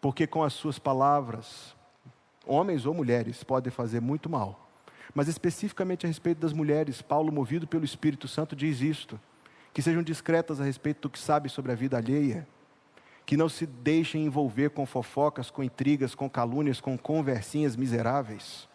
[0.00, 1.74] porque com as suas palavras,
[2.46, 4.65] homens ou mulheres podem fazer muito mal
[5.16, 9.18] mas especificamente a respeito das mulheres, Paulo, movido pelo Espírito Santo, diz isto:
[9.72, 12.46] que sejam discretas a respeito do que sabem sobre a vida alheia,
[13.24, 18.68] que não se deixem envolver com fofocas, com intrigas, com calúnias, com conversinhas miseráveis.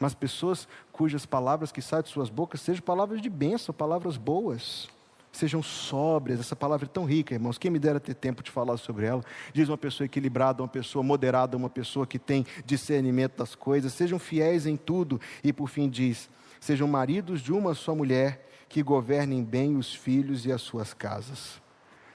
[0.00, 4.88] Mas pessoas cujas palavras que saem de suas bocas sejam palavras de bênção, palavras boas
[5.32, 8.76] sejam sóbrias, essa palavra é tão rica, irmãos, quem me dera ter tempo de falar
[8.76, 9.24] sobre ela.
[9.52, 14.18] Diz uma pessoa equilibrada, uma pessoa moderada, uma pessoa que tem discernimento das coisas, sejam
[14.18, 16.28] fiéis em tudo, e por fim diz:
[16.60, 21.60] sejam maridos de uma só mulher, que governem bem os filhos e as suas casas.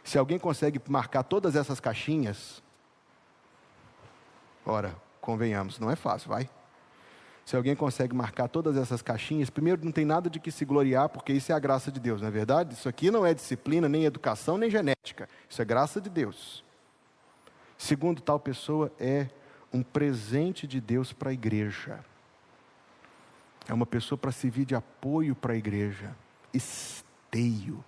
[0.04, 2.64] Se alguém consegue marcar todas essas caixinhas,
[4.66, 6.50] ora, convenhamos, não é fácil, vai.
[7.48, 11.08] Se alguém consegue marcar todas essas caixinhas, primeiro não tem nada de que se gloriar,
[11.08, 12.74] porque isso é a graça de Deus, não é verdade?
[12.74, 15.30] Isso aqui não é disciplina, nem educação, nem genética.
[15.50, 16.62] Isso é graça de Deus.
[17.78, 19.30] Segundo, tal pessoa é
[19.72, 22.04] um presente de Deus para a igreja.
[23.66, 26.14] É uma pessoa para servir de apoio para a igreja.
[26.54, 27.82] Esteio.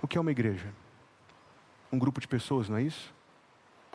[0.00, 0.72] O que é uma igreja?
[1.90, 3.17] Um grupo de pessoas, não é isso?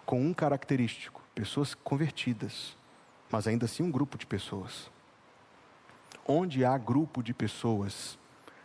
[0.05, 2.75] Com um característico: pessoas convertidas,
[3.31, 4.91] mas ainda assim um grupo de pessoas.
[6.25, 8.17] Onde há grupo de pessoas,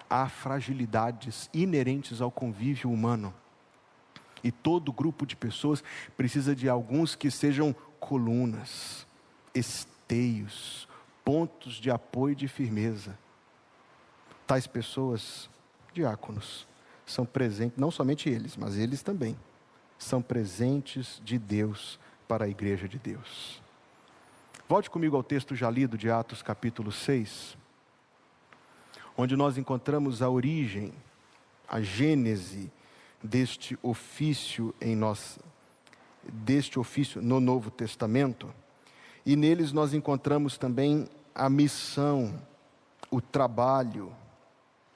[0.08, 3.34] há fragilidades inerentes ao convívio humano.
[4.44, 5.82] E todo grupo de pessoas
[6.16, 9.04] precisa de alguns que sejam colunas,
[9.52, 10.86] esteios,
[11.24, 13.18] pontos de apoio e de firmeza.
[14.46, 15.50] Tais pessoas,
[15.92, 16.68] diáconos,
[17.04, 19.36] são presentes, não somente eles, mas eles também
[19.98, 23.60] são presentes de Deus para a igreja de Deus.
[24.68, 27.56] Volte comigo ao texto já lido de Atos capítulo 6,
[29.16, 30.92] onde nós encontramos a origem,
[31.68, 32.70] a gênese
[33.22, 35.38] deste ofício em nós,
[36.22, 38.52] deste ofício no Novo Testamento,
[39.26, 42.40] e neles nós encontramos também a missão,
[43.10, 44.12] o trabalho,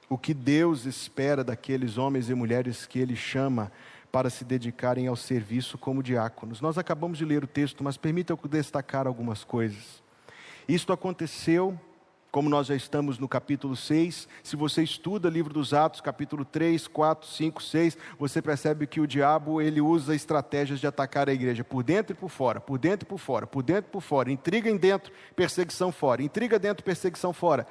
[0.07, 3.71] o que Deus espera daqueles homens e mulheres que Ele chama
[4.13, 6.61] para se dedicarem ao serviço como diáconos.
[6.61, 10.03] Nós acabamos de ler o texto, mas permita eu destacar algumas coisas.
[10.69, 11.75] Isto aconteceu,
[12.31, 16.45] como nós já estamos no capítulo 6, se você estuda o livro dos Atos, capítulo
[16.45, 21.33] 3, 4, 5, 6, você percebe que o diabo ele usa estratégias de atacar a
[21.33, 24.01] igreja por dentro e por fora, por dentro e por fora, por dentro e por
[24.01, 27.65] fora, intriga em dentro, perseguição fora, intriga dentro, perseguição fora.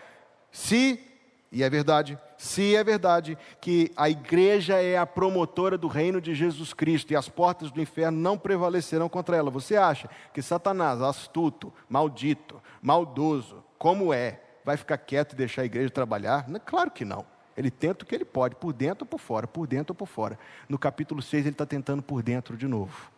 [0.51, 1.12] Se
[1.53, 6.35] e é verdade, se é verdade que a igreja é a promotora do reino de
[6.35, 11.03] Jesus Cristo e as portas do inferno não prevalecerão contra ela, você acha que Satanás,
[11.03, 16.47] astuto, maldito, maldoso, como é, vai ficar quieto e deixar a igreja trabalhar?
[16.65, 17.27] Claro que não.
[17.55, 20.09] Ele tenta o que ele pode, por dentro ou por fora, por dentro ou por
[20.09, 20.39] fora.
[20.67, 23.11] No capítulo 6, ele está tentando por dentro de novo.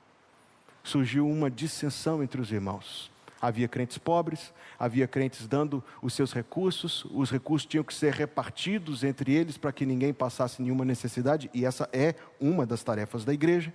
[0.83, 3.14] Surgiu uma dissensão entre os irmãos.
[3.47, 9.05] Havia crentes pobres, havia crentes dando os seus recursos, os recursos tinham que ser repartidos
[9.05, 13.35] entre eles para que ninguém passasse nenhuma necessidade, e essa é uma das tarefas da
[13.35, 13.71] igreja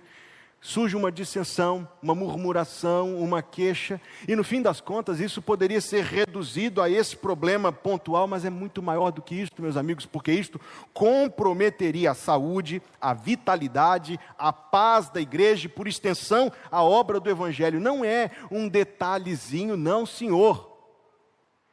[0.60, 6.04] surge uma dissensão, uma murmuração, uma queixa, e no fim das contas isso poderia ser
[6.04, 10.32] reduzido a esse problema pontual, mas é muito maior do que isso, meus amigos, porque
[10.32, 10.60] isto
[10.92, 17.30] comprometeria a saúde, a vitalidade, a paz da igreja e, por extensão, a obra do
[17.30, 17.80] Evangelho.
[17.80, 20.68] Não é um detalhezinho, não, senhor.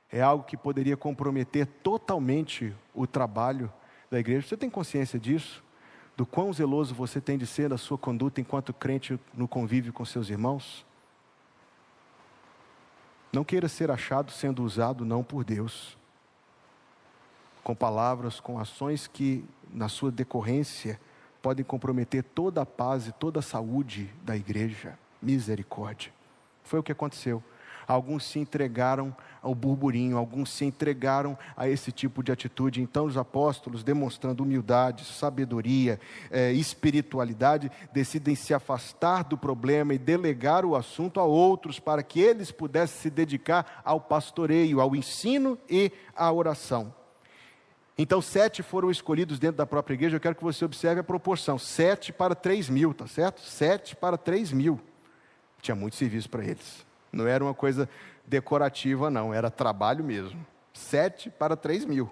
[0.10, 3.71] É algo que poderia comprometer totalmente o trabalho
[4.10, 4.47] da igreja.
[4.47, 5.66] Você tem consciência disso?
[6.17, 10.03] Do quão zeloso você tem de ser na sua conduta enquanto crente no convívio com
[10.03, 10.84] seus irmãos?
[13.32, 15.95] Não queira ser achado sendo usado não por Deus,
[17.63, 20.99] com palavras, com ações que, na sua decorrência,
[21.39, 24.97] podem comprometer toda a paz e toda a saúde da igreja.
[25.21, 26.12] Misericórdia.
[26.63, 27.43] Foi o que aconteceu.
[27.88, 32.82] Alguns se entregaram ao burburinho, alguns se entregaram a esse tipo de atitude.
[32.82, 35.97] Então, os apóstolos, demonstrando humildade, sabedoria,
[36.30, 42.19] eh, espiritualidade, decidem se afastar do problema e delegar o assunto a outros para que
[42.19, 46.93] eles pudessem se dedicar ao pastoreio, ao ensino e à oração.
[47.97, 50.17] Então, sete foram escolhidos dentro da própria igreja.
[50.17, 53.41] Eu quero que você observe a proporção: sete para três mil, tá certo?
[53.41, 54.80] Sete para três mil.
[55.62, 56.87] Tinha muito serviço para eles.
[57.17, 57.89] Não era uma coisa
[58.25, 60.45] decorativa, não, era trabalho mesmo.
[60.73, 62.10] Sete para três mil.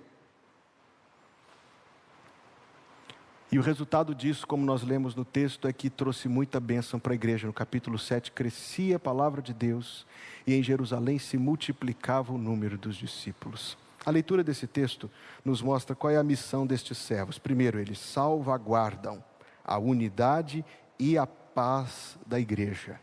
[3.52, 7.14] E o resultado disso, como nós lemos no texto, é que trouxe muita bênção para
[7.14, 7.46] a igreja.
[7.46, 10.06] No capítulo 7, crescia a palavra de Deus
[10.46, 13.78] e em Jerusalém se multiplicava o número dos discípulos.
[14.04, 15.10] A leitura desse texto
[15.44, 17.38] nos mostra qual é a missão destes servos.
[17.38, 19.24] Primeiro, eles salvaguardam
[19.64, 20.66] a unidade
[21.00, 23.00] e a paz da igreja.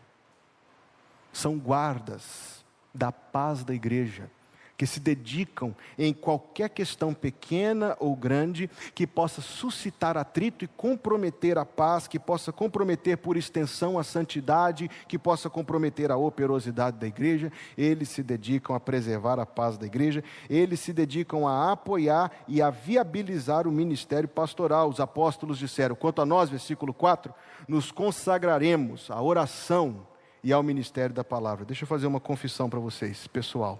[1.33, 4.29] São guardas da paz da igreja
[4.77, 11.57] que se dedicam em qualquer questão pequena ou grande que possa suscitar atrito e comprometer
[11.57, 17.07] a paz, que possa comprometer por extensão a santidade, que possa comprometer a operosidade da
[17.07, 22.31] igreja, eles se dedicam a preservar a paz da igreja, eles se dedicam a apoiar
[22.47, 24.89] e a viabilizar o ministério pastoral.
[24.89, 27.33] Os apóstolos disseram: quanto a nós, versículo 4,
[27.67, 30.12] nos consagraremos à oração
[30.43, 31.65] e ao ministério da palavra.
[31.65, 33.79] Deixa eu fazer uma confissão para vocês, pessoal.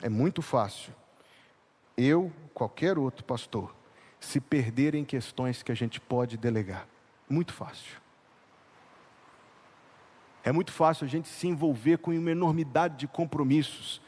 [0.00, 0.94] É muito fácil.
[1.96, 3.74] Eu, qualquer outro pastor,
[4.20, 6.86] se perder em questões que a gente pode delegar.
[7.28, 8.00] Muito fácil.
[10.42, 14.00] É muito fácil a gente se envolver com uma enormidade de compromissos.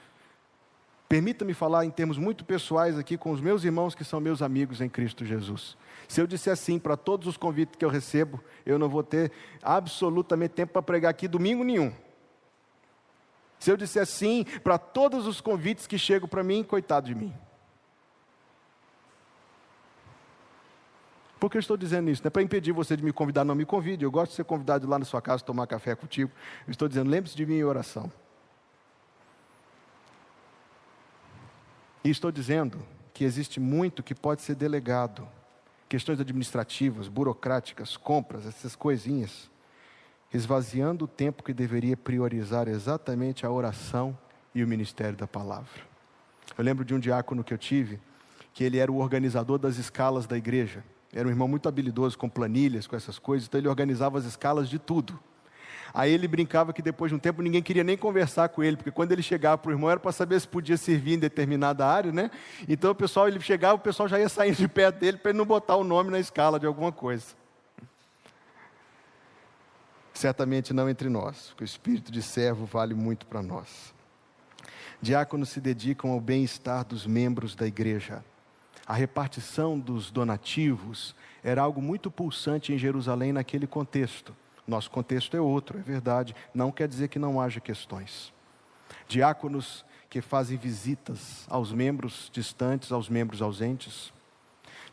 [1.12, 4.80] Permita-me falar em termos muito pessoais aqui com os meus irmãos que são meus amigos
[4.80, 5.76] em Cristo Jesus.
[6.08, 9.30] Se eu disser sim para todos os convites que eu recebo, eu não vou ter
[9.62, 11.92] absolutamente tempo para pregar aqui domingo nenhum.
[13.58, 17.34] Se eu disser sim para todos os convites que chegam para mim, coitado de mim.
[21.38, 22.22] Por que eu estou dizendo isso?
[22.22, 24.02] Não é para impedir você de me convidar, não me convide.
[24.02, 26.32] Eu gosto de ser convidado lá na sua casa tomar café contigo.
[26.66, 28.10] Eu estou dizendo, lembre-se de mim em oração.
[32.04, 32.78] E estou dizendo
[33.14, 35.26] que existe muito que pode ser delegado.
[35.88, 39.50] Questões administrativas, burocráticas, compras, essas coisinhas
[40.32, 44.16] esvaziando o tempo que deveria priorizar exatamente a oração
[44.54, 45.82] e o ministério da palavra.
[46.56, 48.00] Eu lembro de um diácono que eu tive,
[48.54, 50.82] que ele era o organizador das escalas da igreja.
[51.12, 54.68] Era um irmão muito habilidoso com planilhas, com essas coisas, então ele organizava as escalas
[54.68, 55.18] de tudo.
[55.94, 58.90] Aí ele brincava que depois de um tempo ninguém queria nem conversar com ele, porque
[58.90, 62.10] quando ele chegava para o irmão era para saber se podia servir em determinada área,
[62.10, 62.30] né?
[62.66, 65.38] Então o pessoal, ele chegava, o pessoal já ia saindo de perto dele para ele
[65.38, 67.26] não botar o nome na escala de alguma coisa.
[70.14, 73.92] Certamente não entre nós, porque o espírito de servo vale muito para nós.
[75.00, 78.24] Diáconos se dedicam ao bem-estar dos membros da igreja.
[78.86, 84.34] A repartição dos donativos era algo muito pulsante em Jerusalém naquele contexto.
[84.66, 86.34] Nosso contexto é outro, é verdade.
[86.54, 88.32] Não quer dizer que não haja questões.
[89.08, 94.12] Diáconos que fazem visitas aos membros distantes, aos membros ausentes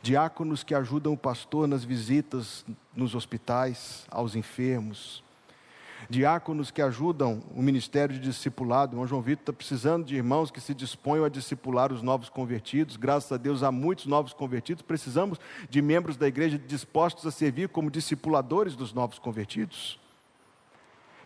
[0.01, 5.23] diáconos que ajudam o pastor nas visitas nos hospitais, aos enfermos,
[6.07, 8.99] diáconos que ajudam o ministério de discipulado.
[8.99, 12.95] O João Vitor está precisando de irmãos que se disponham a discipular os novos convertidos.
[12.95, 14.83] Graças a Deus há muitos novos convertidos.
[14.83, 19.99] Precisamos de membros da igreja dispostos a servir como discipuladores dos novos convertidos.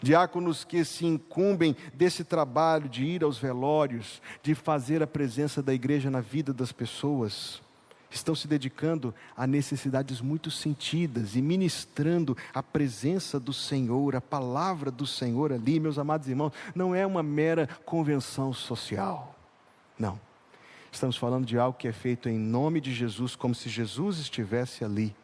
[0.02, 5.74] Diáconos que se incumbem desse trabalho de ir aos velórios, de fazer a presença da
[5.74, 7.62] igreja na vida das pessoas
[8.16, 14.92] estão se dedicando a necessidades muito sentidas e ministrando a presença do Senhor, a palavra
[14.92, 19.36] do Senhor ali, meus amados irmãos, não é uma mera convenção social.
[19.98, 20.20] Não.
[20.92, 24.86] Estamos falando de algo que é feito em nome de Jesus, como se Jesus estivesse
[24.86, 25.16] ali.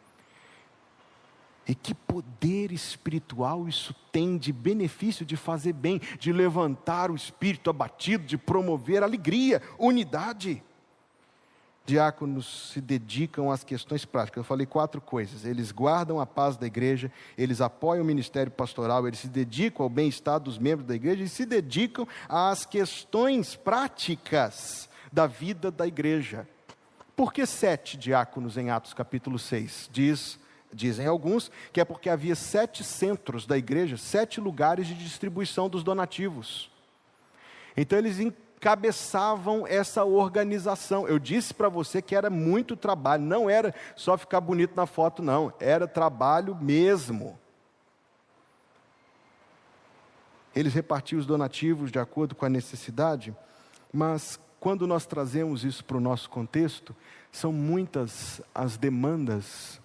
[1.68, 7.70] E que poder espiritual isso tem de benefício de fazer bem, de levantar o espírito
[7.70, 10.60] abatido, de promover alegria, unidade
[11.84, 14.38] diáconos se dedicam às questões práticas.
[14.38, 15.44] Eu falei quatro coisas.
[15.44, 19.90] Eles guardam a paz da igreja, eles apoiam o ministério pastoral, eles se dedicam ao
[19.90, 26.46] bem-estar dos membros da igreja e se dedicam às questões práticas da vida da igreja.
[27.16, 29.90] Por que sete diáconos em Atos capítulo 6?
[29.92, 30.38] Diz,
[30.72, 35.82] dizem alguns que é porque havia sete centros da igreja, sete lugares de distribuição dos
[35.82, 36.70] donativos.
[37.76, 38.18] Então eles
[38.60, 41.08] encabeçavam essa organização.
[41.08, 45.22] Eu disse para você que era muito trabalho, não era só ficar bonito na foto,
[45.22, 47.38] não, era trabalho mesmo.
[50.54, 53.34] Eles repartiam os donativos de acordo com a necessidade,
[53.90, 56.94] mas quando nós trazemos isso para o nosso contexto,
[57.32, 59.80] são muitas as demandas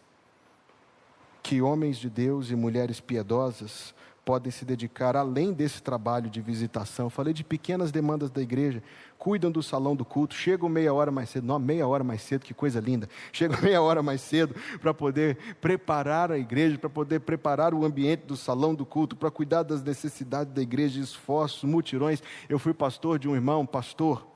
[1.42, 3.95] que homens de Deus e mulheres piedosas
[4.26, 7.12] podem se dedicar além desse trabalho de visitação.
[7.12, 8.82] Falei de pequenas demandas da igreja.
[9.20, 12.44] Cuidam do salão do culto, chegam meia hora mais cedo, não, meia hora mais cedo,
[12.44, 13.08] que coisa linda.
[13.32, 18.26] Chegam meia hora mais cedo para poder preparar a igreja, para poder preparar o ambiente
[18.26, 22.22] do salão do culto, para cuidar das necessidades da igreja, esforços, mutirões.
[22.50, 24.28] Eu fui pastor de um irmão, pastor,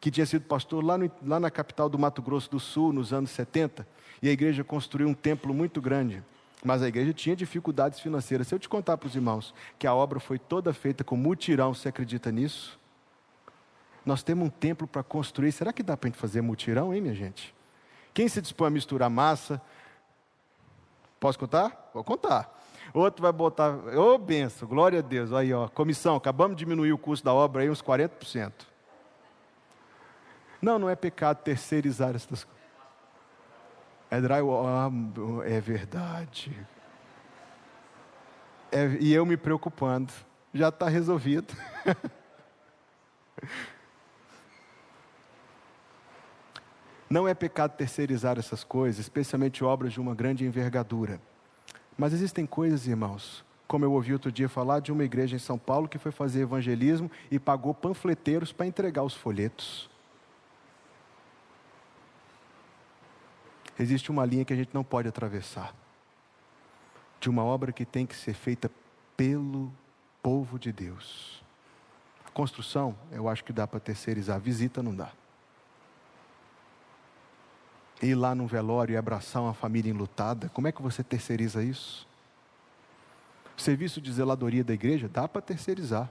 [0.00, 3.12] que tinha sido pastor lá, no, lá na capital do Mato Grosso do Sul, nos
[3.12, 3.86] anos 70,
[4.22, 6.22] e a igreja construiu um templo muito grande.
[6.64, 8.48] Mas a igreja tinha dificuldades financeiras.
[8.48, 11.74] Se eu te contar para os irmãos que a obra foi toda feita com mutirão,
[11.74, 12.80] você acredita nisso?
[14.04, 15.52] Nós temos um templo para construir.
[15.52, 17.54] Será que dá para a gente fazer mutirão, hein, minha gente?
[18.14, 19.60] Quem se dispõe a misturar massa?
[21.20, 21.90] Posso contar?
[21.92, 22.50] Vou contar.
[22.94, 25.32] Outro vai botar, ô oh, benção, glória a Deus.
[25.32, 28.52] Aí, ó, comissão, acabamos de diminuir o custo da obra aí uns 40%.
[30.62, 32.53] Não, não é pecado terceirizar essas coisas.
[34.10, 34.66] É drywall.
[35.44, 36.66] É verdade.
[38.70, 40.12] É, e eu me preocupando.
[40.52, 41.54] Já está resolvido.
[47.08, 51.20] Não é pecado terceirizar essas coisas, especialmente obras de uma grande envergadura.
[51.96, 55.56] Mas existem coisas, irmãos, como eu ouvi outro dia falar de uma igreja em São
[55.56, 59.88] Paulo que foi fazer evangelismo e pagou panfleteiros para entregar os folhetos.
[63.78, 65.74] Existe uma linha que a gente não pode atravessar.
[67.20, 68.70] De uma obra que tem que ser feita
[69.16, 69.72] pelo
[70.22, 71.42] povo de Deus.
[72.26, 75.12] A construção, eu acho que dá para terceirizar, a visita não dá.
[78.02, 82.06] Ir lá num velório e abraçar uma família enlutada, como é que você terceiriza isso?
[83.56, 86.10] O serviço de zeladoria da igreja dá para terceirizar.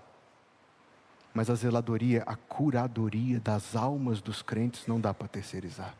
[1.33, 5.95] Mas a zeladoria, a curadoria das almas dos crentes não dá para terceirizar.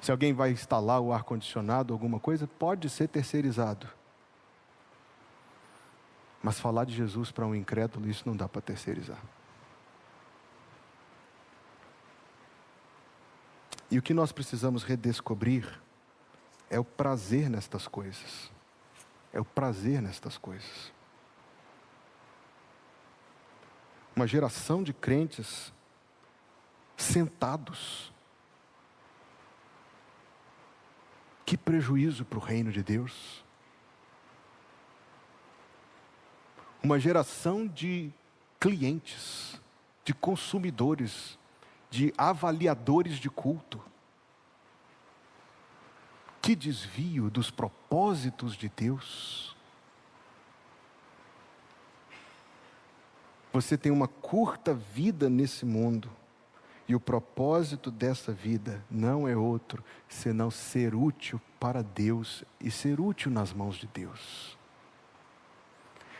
[0.00, 3.86] Se alguém vai instalar o ar-condicionado, alguma coisa, pode ser terceirizado.
[6.42, 9.20] Mas falar de Jesus para um incrédulo, isso não dá para terceirizar.
[13.90, 15.80] E o que nós precisamos redescobrir
[16.70, 18.50] é o prazer nestas coisas.
[19.32, 20.92] É o prazer nestas coisas.
[24.16, 25.72] Uma geração de crentes
[26.96, 28.12] sentados
[31.50, 33.44] Que prejuízo para o reino de Deus.
[36.80, 38.12] Uma geração de
[38.60, 39.60] clientes,
[40.04, 41.36] de consumidores,
[41.90, 43.82] de avaliadores de culto.
[46.40, 49.56] Que desvio dos propósitos de Deus.
[53.52, 56.08] Você tem uma curta vida nesse mundo.
[56.90, 62.98] E o propósito dessa vida não é outro senão ser útil para Deus e ser
[62.98, 64.58] útil nas mãos de Deus.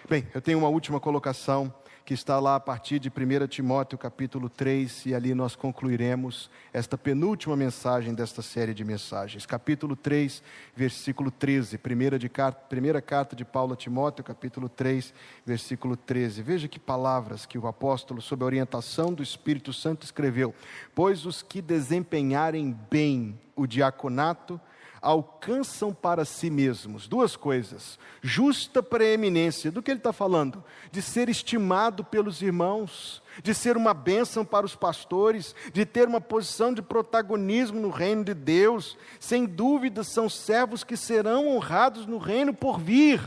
[0.09, 1.75] Bem, eu tenho uma última colocação
[2.05, 6.99] que está lá a partir de 1 Timóteo capítulo 3, e ali nós concluiremos esta
[6.99, 9.47] penúltima mensagem desta série de mensagens.
[9.47, 10.43] Capítulo 3,
[10.75, 12.31] versículo 13, primeira, de,
[12.69, 15.13] primeira carta de Paulo a Timóteo, capítulo 3,
[15.45, 16.43] versículo 13.
[16.43, 20.55] Veja que palavras que o apóstolo, sob a orientação do Espírito Santo, escreveu:
[20.95, 24.61] Pois os que desempenharem bem o diaconato,
[25.01, 30.63] alcançam para si mesmos duas coisas: justa preeminência, do que ele está falando?
[30.91, 36.21] De ser estimado pelos irmãos, de ser uma bênção para os pastores, de ter uma
[36.21, 38.97] posição de protagonismo no reino de Deus.
[39.19, 43.21] Sem dúvida, são servos que serão honrados no reino por vir.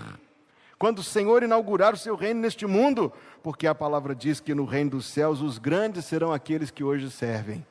[0.77, 3.11] Quando o Senhor inaugurar o seu reino neste mundo,
[3.41, 7.09] porque a palavra diz que no reino dos céus os grandes serão aqueles que hoje
[7.09, 7.65] servem.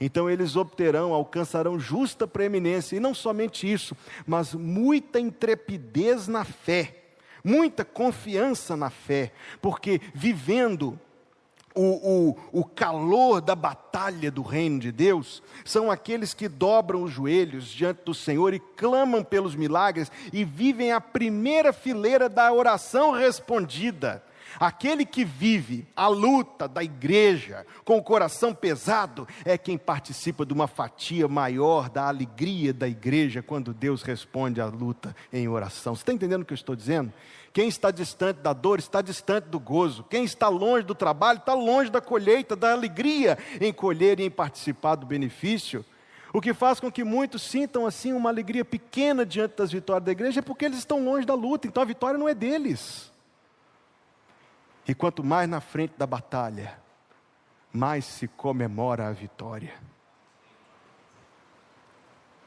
[0.00, 6.96] Então eles obterão, alcançarão justa preeminência, e não somente isso, mas muita intrepidez na fé,
[7.42, 10.98] muita confiança na fé, porque vivendo
[11.76, 17.12] o, o, o, calor da batalha do reino de Deus, são aqueles que dobram os
[17.12, 23.12] joelhos diante do Senhor e clamam pelos milagres e vivem a primeira fileira da oração
[23.12, 24.24] respondida.
[24.58, 30.52] Aquele que vive a luta da igreja com o coração pesado é quem participa de
[30.52, 35.94] uma fatia maior da alegria da igreja quando Deus responde à luta em oração.
[35.94, 37.12] Você está entendendo o que eu estou dizendo?
[37.52, 40.04] Quem está distante da dor está distante do gozo.
[40.04, 44.30] Quem está longe do trabalho está longe da colheita, da alegria em colher e em
[44.30, 45.84] participar do benefício.
[46.32, 50.12] O que faz com que muitos sintam assim uma alegria pequena diante das vitórias da
[50.12, 53.10] igreja é porque eles estão longe da luta, então a vitória não é deles.
[54.88, 56.78] E quanto mais na frente da batalha,
[57.72, 59.74] mais se comemora a vitória.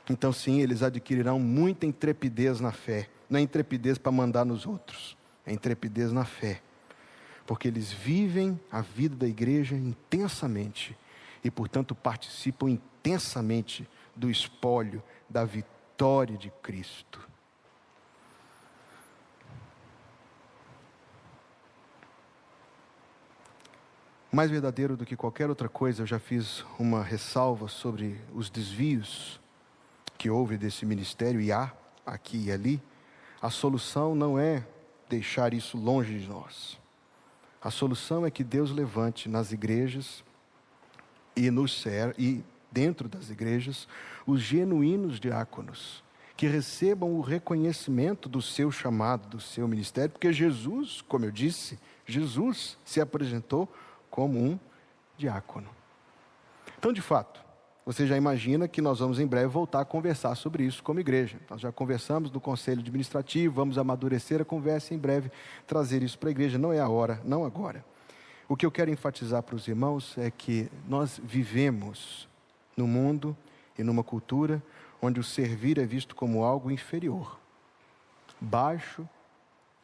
[0.09, 3.09] Então, sim, eles adquirirão muita intrepidez na fé.
[3.29, 5.15] Não é intrepidez para mandar nos outros,
[5.45, 6.61] é intrepidez na fé.
[7.45, 10.97] Porque eles vivem a vida da igreja intensamente
[11.43, 17.28] e, portanto, participam intensamente do espólio da vitória de Cristo.
[24.31, 29.39] Mais verdadeiro do que qualquer outra coisa, eu já fiz uma ressalva sobre os desvios
[30.19, 31.73] que houve desse ministério, e há
[32.05, 32.79] aqui e ali.
[33.41, 34.63] A solução não é
[35.09, 36.77] deixar isso longe de nós.
[37.59, 40.23] A solução é que Deus levante nas igrejas
[41.35, 41.49] e,
[42.17, 43.87] e dentro das igrejas
[44.27, 46.03] os genuínos diáconos,
[46.37, 51.79] que recebam o reconhecimento do seu chamado, do seu ministério, porque Jesus, como eu disse,
[52.05, 53.67] Jesus se apresentou
[54.19, 54.59] como um
[55.17, 55.69] diácono.
[56.77, 57.39] Então, de fato,
[57.85, 61.39] você já imagina que nós vamos em breve voltar a conversar sobre isso como igreja.
[61.49, 65.31] Nós já conversamos no conselho administrativo, vamos amadurecer a conversa e em breve
[65.65, 66.57] trazer isso para a igreja.
[66.57, 67.85] Não é a hora, não agora.
[68.49, 72.27] O que eu quero enfatizar para os irmãos é que nós vivemos
[72.75, 73.37] no mundo
[73.77, 74.61] e numa cultura
[75.01, 77.39] onde o servir é visto como algo inferior,
[78.41, 79.07] baixo,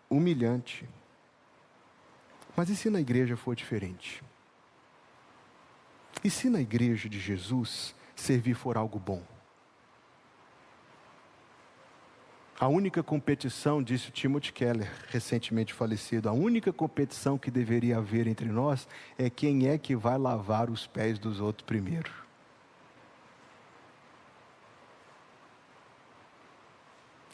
[0.10, 0.86] humilhante,
[2.56, 4.24] mas e se na igreja for diferente?
[6.24, 9.22] E se na igreja de Jesus servir for algo bom?
[12.58, 18.48] A única competição, disse Timothy Keller, recentemente falecido, a única competição que deveria haver entre
[18.48, 18.88] nós
[19.18, 22.12] é quem é que vai lavar os pés dos outros primeiro.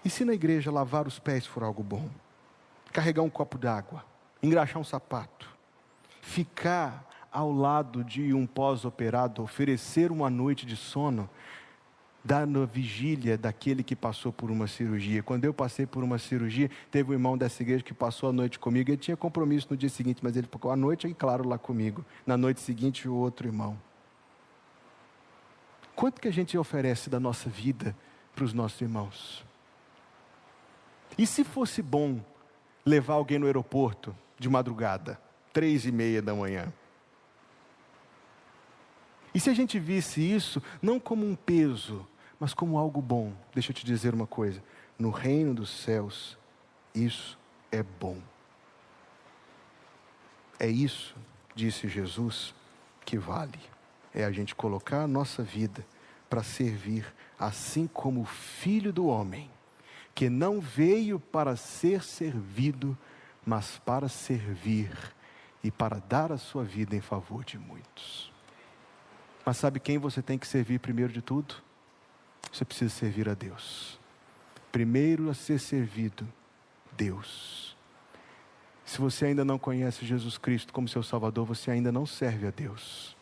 [0.03, 2.09] E se na igreja lavar os pés for algo bom?
[2.91, 4.03] Carregar um copo d'água,
[4.42, 5.50] engraxar um sapato,
[6.22, 11.30] ficar ao lado de um pós-operado, oferecer uma noite de sono,
[12.24, 15.24] dar na vigília daquele que passou por uma cirurgia.
[15.24, 18.60] Quando eu passei por uma cirurgia, teve um irmão dessa igreja que passou a noite
[18.60, 21.58] comigo, ele tinha compromisso no dia seguinte, mas ele ficou a noite em claro lá
[21.58, 22.06] comigo.
[22.26, 23.80] Na noite seguinte, o outro irmão.
[25.96, 27.96] Quanto que a gente oferece da nossa vida
[28.36, 29.46] para os nossos irmãos?
[31.18, 32.20] E se fosse bom
[32.86, 35.22] levar alguém no aeroporto de madrugada,
[35.54, 36.74] três e meia da manhã.
[39.36, 42.06] E se a gente visse isso não como um peso,
[42.39, 44.62] mas como algo bom, deixa eu te dizer uma coisa:
[44.98, 46.38] no reino dos céus,
[46.94, 47.38] isso
[47.72, 48.18] é bom.
[50.60, 51.16] É isso,
[51.56, 52.54] disse Jesus,
[53.06, 53.60] que vale.
[54.14, 55.86] É a gente colocar a nossa vida
[56.30, 57.06] para servir,
[57.39, 59.50] assim como o Filho do Homem,
[60.16, 62.98] que não veio para ser servido,
[63.46, 64.92] mas para servir
[65.64, 68.32] e para dar a sua vida em favor de muitos.
[69.46, 71.56] Mas sabe quem você tem que servir primeiro de tudo?
[72.52, 74.00] Você precisa servir a Deus.
[74.72, 76.28] Primeiro a ser servido,
[76.96, 77.76] Deus.
[78.86, 82.52] Se você ainda não conhece Jesus Cristo como seu Salvador, você ainda não serve a
[82.52, 83.16] Deus.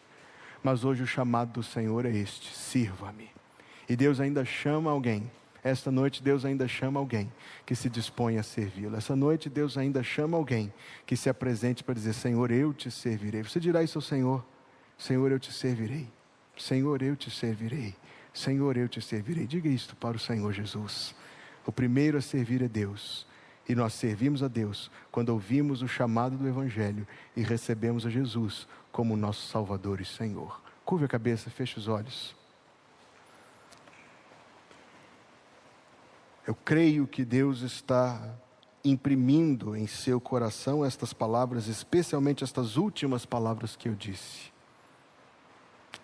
[0.64, 3.30] Mas hoje o chamado do Senhor é este: sirva-me.
[3.88, 5.30] E Deus ainda chama alguém
[5.64, 7.32] esta noite Deus ainda chama alguém
[7.66, 8.96] que se dispõe a servi-lo.
[8.96, 10.74] Essa noite Deus ainda chama alguém
[11.06, 13.44] que se apresente para dizer: Senhor, eu te servirei.
[13.44, 14.46] Você dirá isso ao Senhor:
[14.98, 16.08] Senhor, eu te servirei.
[16.58, 17.96] Senhor, eu te servirei.
[18.34, 19.48] Senhor, eu te servirei.
[19.48, 21.16] Diga isto para o Senhor Jesus.
[21.66, 23.28] O primeiro a servir é Deus.
[23.68, 28.68] E nós servimos a Deus quando ouvimos o chamado do Evangelho e recebemos a Jesus
[28.92, 30.62] como nosso Salvador e Senhor.
[30.84, 32.39] Curve a cabeça, feche os olhos.
[36.50, 38.20] Eu creio que Deus está
[38.84, 44.52] imprimindo em seu coração estas palavras, especialmente estas últimas palavras que eu disse.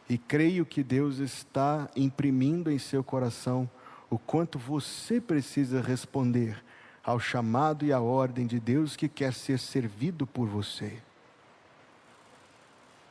[0.07, 3.67] E creio que Deus está imprimindo em seu coração
[4.07, 6.63] o quanto você precisa responder
[7.03, 11.01] ao chamado e à ordem de Deus que quer ser servido por você.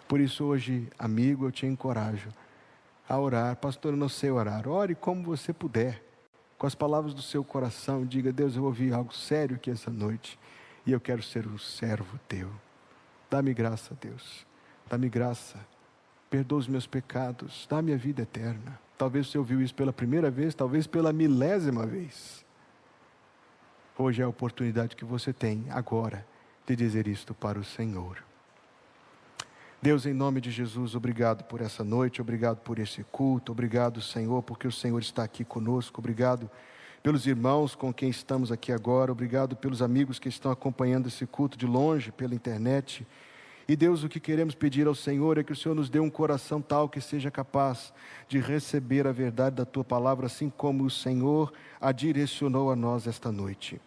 [0.07, 2.29] Por isso, hoje, amigo, eu te encorajo
[3.09, 3.57] a orar.
[3.57, 4.69] Pastor, eu não sei orar.
[4.69, 6.04] Ore como você puder
[6.59, 10.39] com as palavras do seu coração, diga: Deus, eu ouvi algo sério aqui essa noite.
[10.87, 12.51] e eu quero ser um servo teu.
[13.31, 14.47] Dá-me graça, Deus.
[14.89, 15.59] Dá-me graça.
[16.29, 17.67] Perdoa os meus pecados.
[17.71, 18.79] Dá-me a vida eterna.
[18.99, 22.45] Talvez você ouviu isso pela primeira vez, talvez pela milésima vez.
[23.97, 26.27] Hoje é a oportunidade que você tem, agora,
[26.67, 28.23] de dizer isto para o Senhor.
[29.85, 34.43] Deus, em nome de Jesus, obrigado por essa noite, obrigado por esse culto, obrigado, Senhor,
[34.43, 36.51] porque o Senhor está aqui conosco, obrigado
[37.03, 41.59] pelos irmãos com quem estamos aqui agora, obrigado pelos amigos que estão acompanhando esse culto
[41.59, 43.07] de longe, pela internet.
[43.69, 46.09] E Deus, o que queremos pedir ao Senhor é que o Senhor nos dê um
[46.09, 47.93] coração tal que seja capaz
[48.27, 53.07] de receber a verdade da tua palavra, assim como o Senhor a direcionou a nós
[53.07, 53.79] esta noite.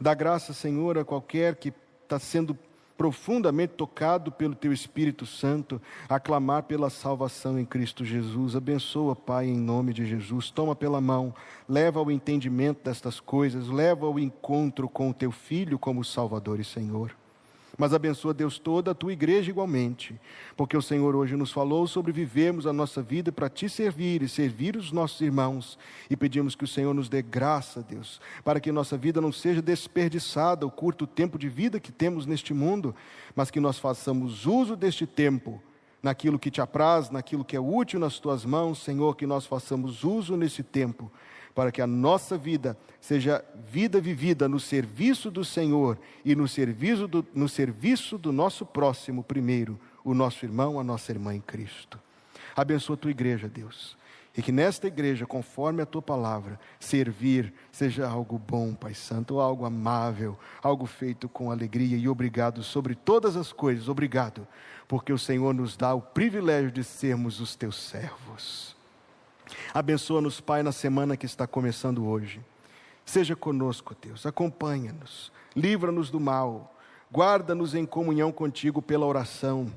[0.00, 1.74] Dá graça, Senhor, a qualquer que
[2.04, 2.56] está sendo
[2.96, 8.56] profundamente tocado pelo Teu Espírito Santo, a clamar pela salvação em Cristo Jesus.
[8.56, 10.50] Abençoa, Pai, em nome de Jesus.
[10.50, 11.34] Toma pela mão,
[11.68, 16.64] leva ao entendimento destas coisas, leva ao encontro com o Teu Filho como Salvador e
[16.64, 17.14] Senhor
[17.76, 20.18] mas abençoa, Deus, toda a tua igreja igualmente,
[20.56, 24.28] porque o Senhor hoje nos falou sobre vivermos a nossa vida para te servir e
[24.28, 28.72] servir os nossos irmãos, e pedimos que o Senhor nos dê graça, Deus, para que
[28.72, 32.94] nossa vida não seja desperdiçada, o curto tempo de vida que temos neste mundo,
[33.34, 35.60] mas que nós façamos uso deste tempo
[36.02, 40.04] naquilo que te apraz, naquilo que é útil nas tuas mãos, Senhor, que nós façamos
[40.04, 41.10] uso nesse tempo
[41.56, 47.08] para que a nossa vida seja vida vivida no serviço do Senhor e no serviço
[47.08, 51.98] do, no serviço do nosso próximo, primeiro, o nosso irmão, a nossa irmã em Cristo.
[52.54, 53.96] Abençoa a tua igreja, Deus.
[54.36, 59.64] E que nesta igreja, conforme a tua palavra, servir seja algo bom, Pai Santo, algo
[59.64, 63.88] amável, algo feito com alegria e obrigado sobre todas as coisas.
[63.88, 64.46] Obrigado,
[64.86, 68.75] porque o Senhor nos dá o privilégio de sermos os teus servos.
[69.72, 72.40] Abençoa-nos, Pai, na semana que está começando hoje.
[73.04, 76.74] Seja conosco, Deus, acompanha-nos, livra-nos do mal,
[77.12, 79.72] guarda-nos em comunhão contigo pela oração.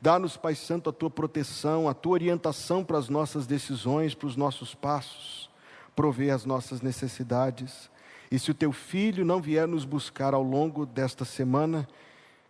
[0.00, 4.36] Dá-nos, Pai Santo, a tua proteção, a tua orientação para as nossas decisões, para os
[4.36, 5.50] nossos passos.
[5.94, 7.90] Provê as nossas necessidades.
[8.30, 11.88] E se o teu filho não vier nos buscar ao longo desta semana,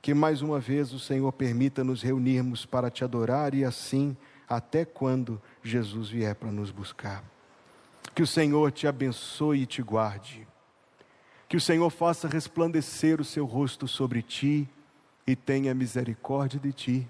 [0.03, 4.17] que mais uma vez o Senhor permita nos reunirmos para te adorar e assim
[4.49, 7.23] até quando Jesus vier para nos buscar.
[8.15, 10.47] Que o Senhor te abençoe e te guarde.
[11.49, 14.69] Que o Senhor faça resplandecer o seu rosto sobre ti
[15.27, 17.09] e tenha misericórdia de ti.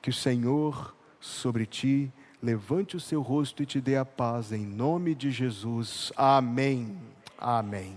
[0.00, 2.12] Que o Senhor sobre ti
[2.42, 6.12] levante o seu rosto e te dê a paz em nome de Jesus.
[6.16, 6.96] Amém.
[7.38, 7.96] Amém.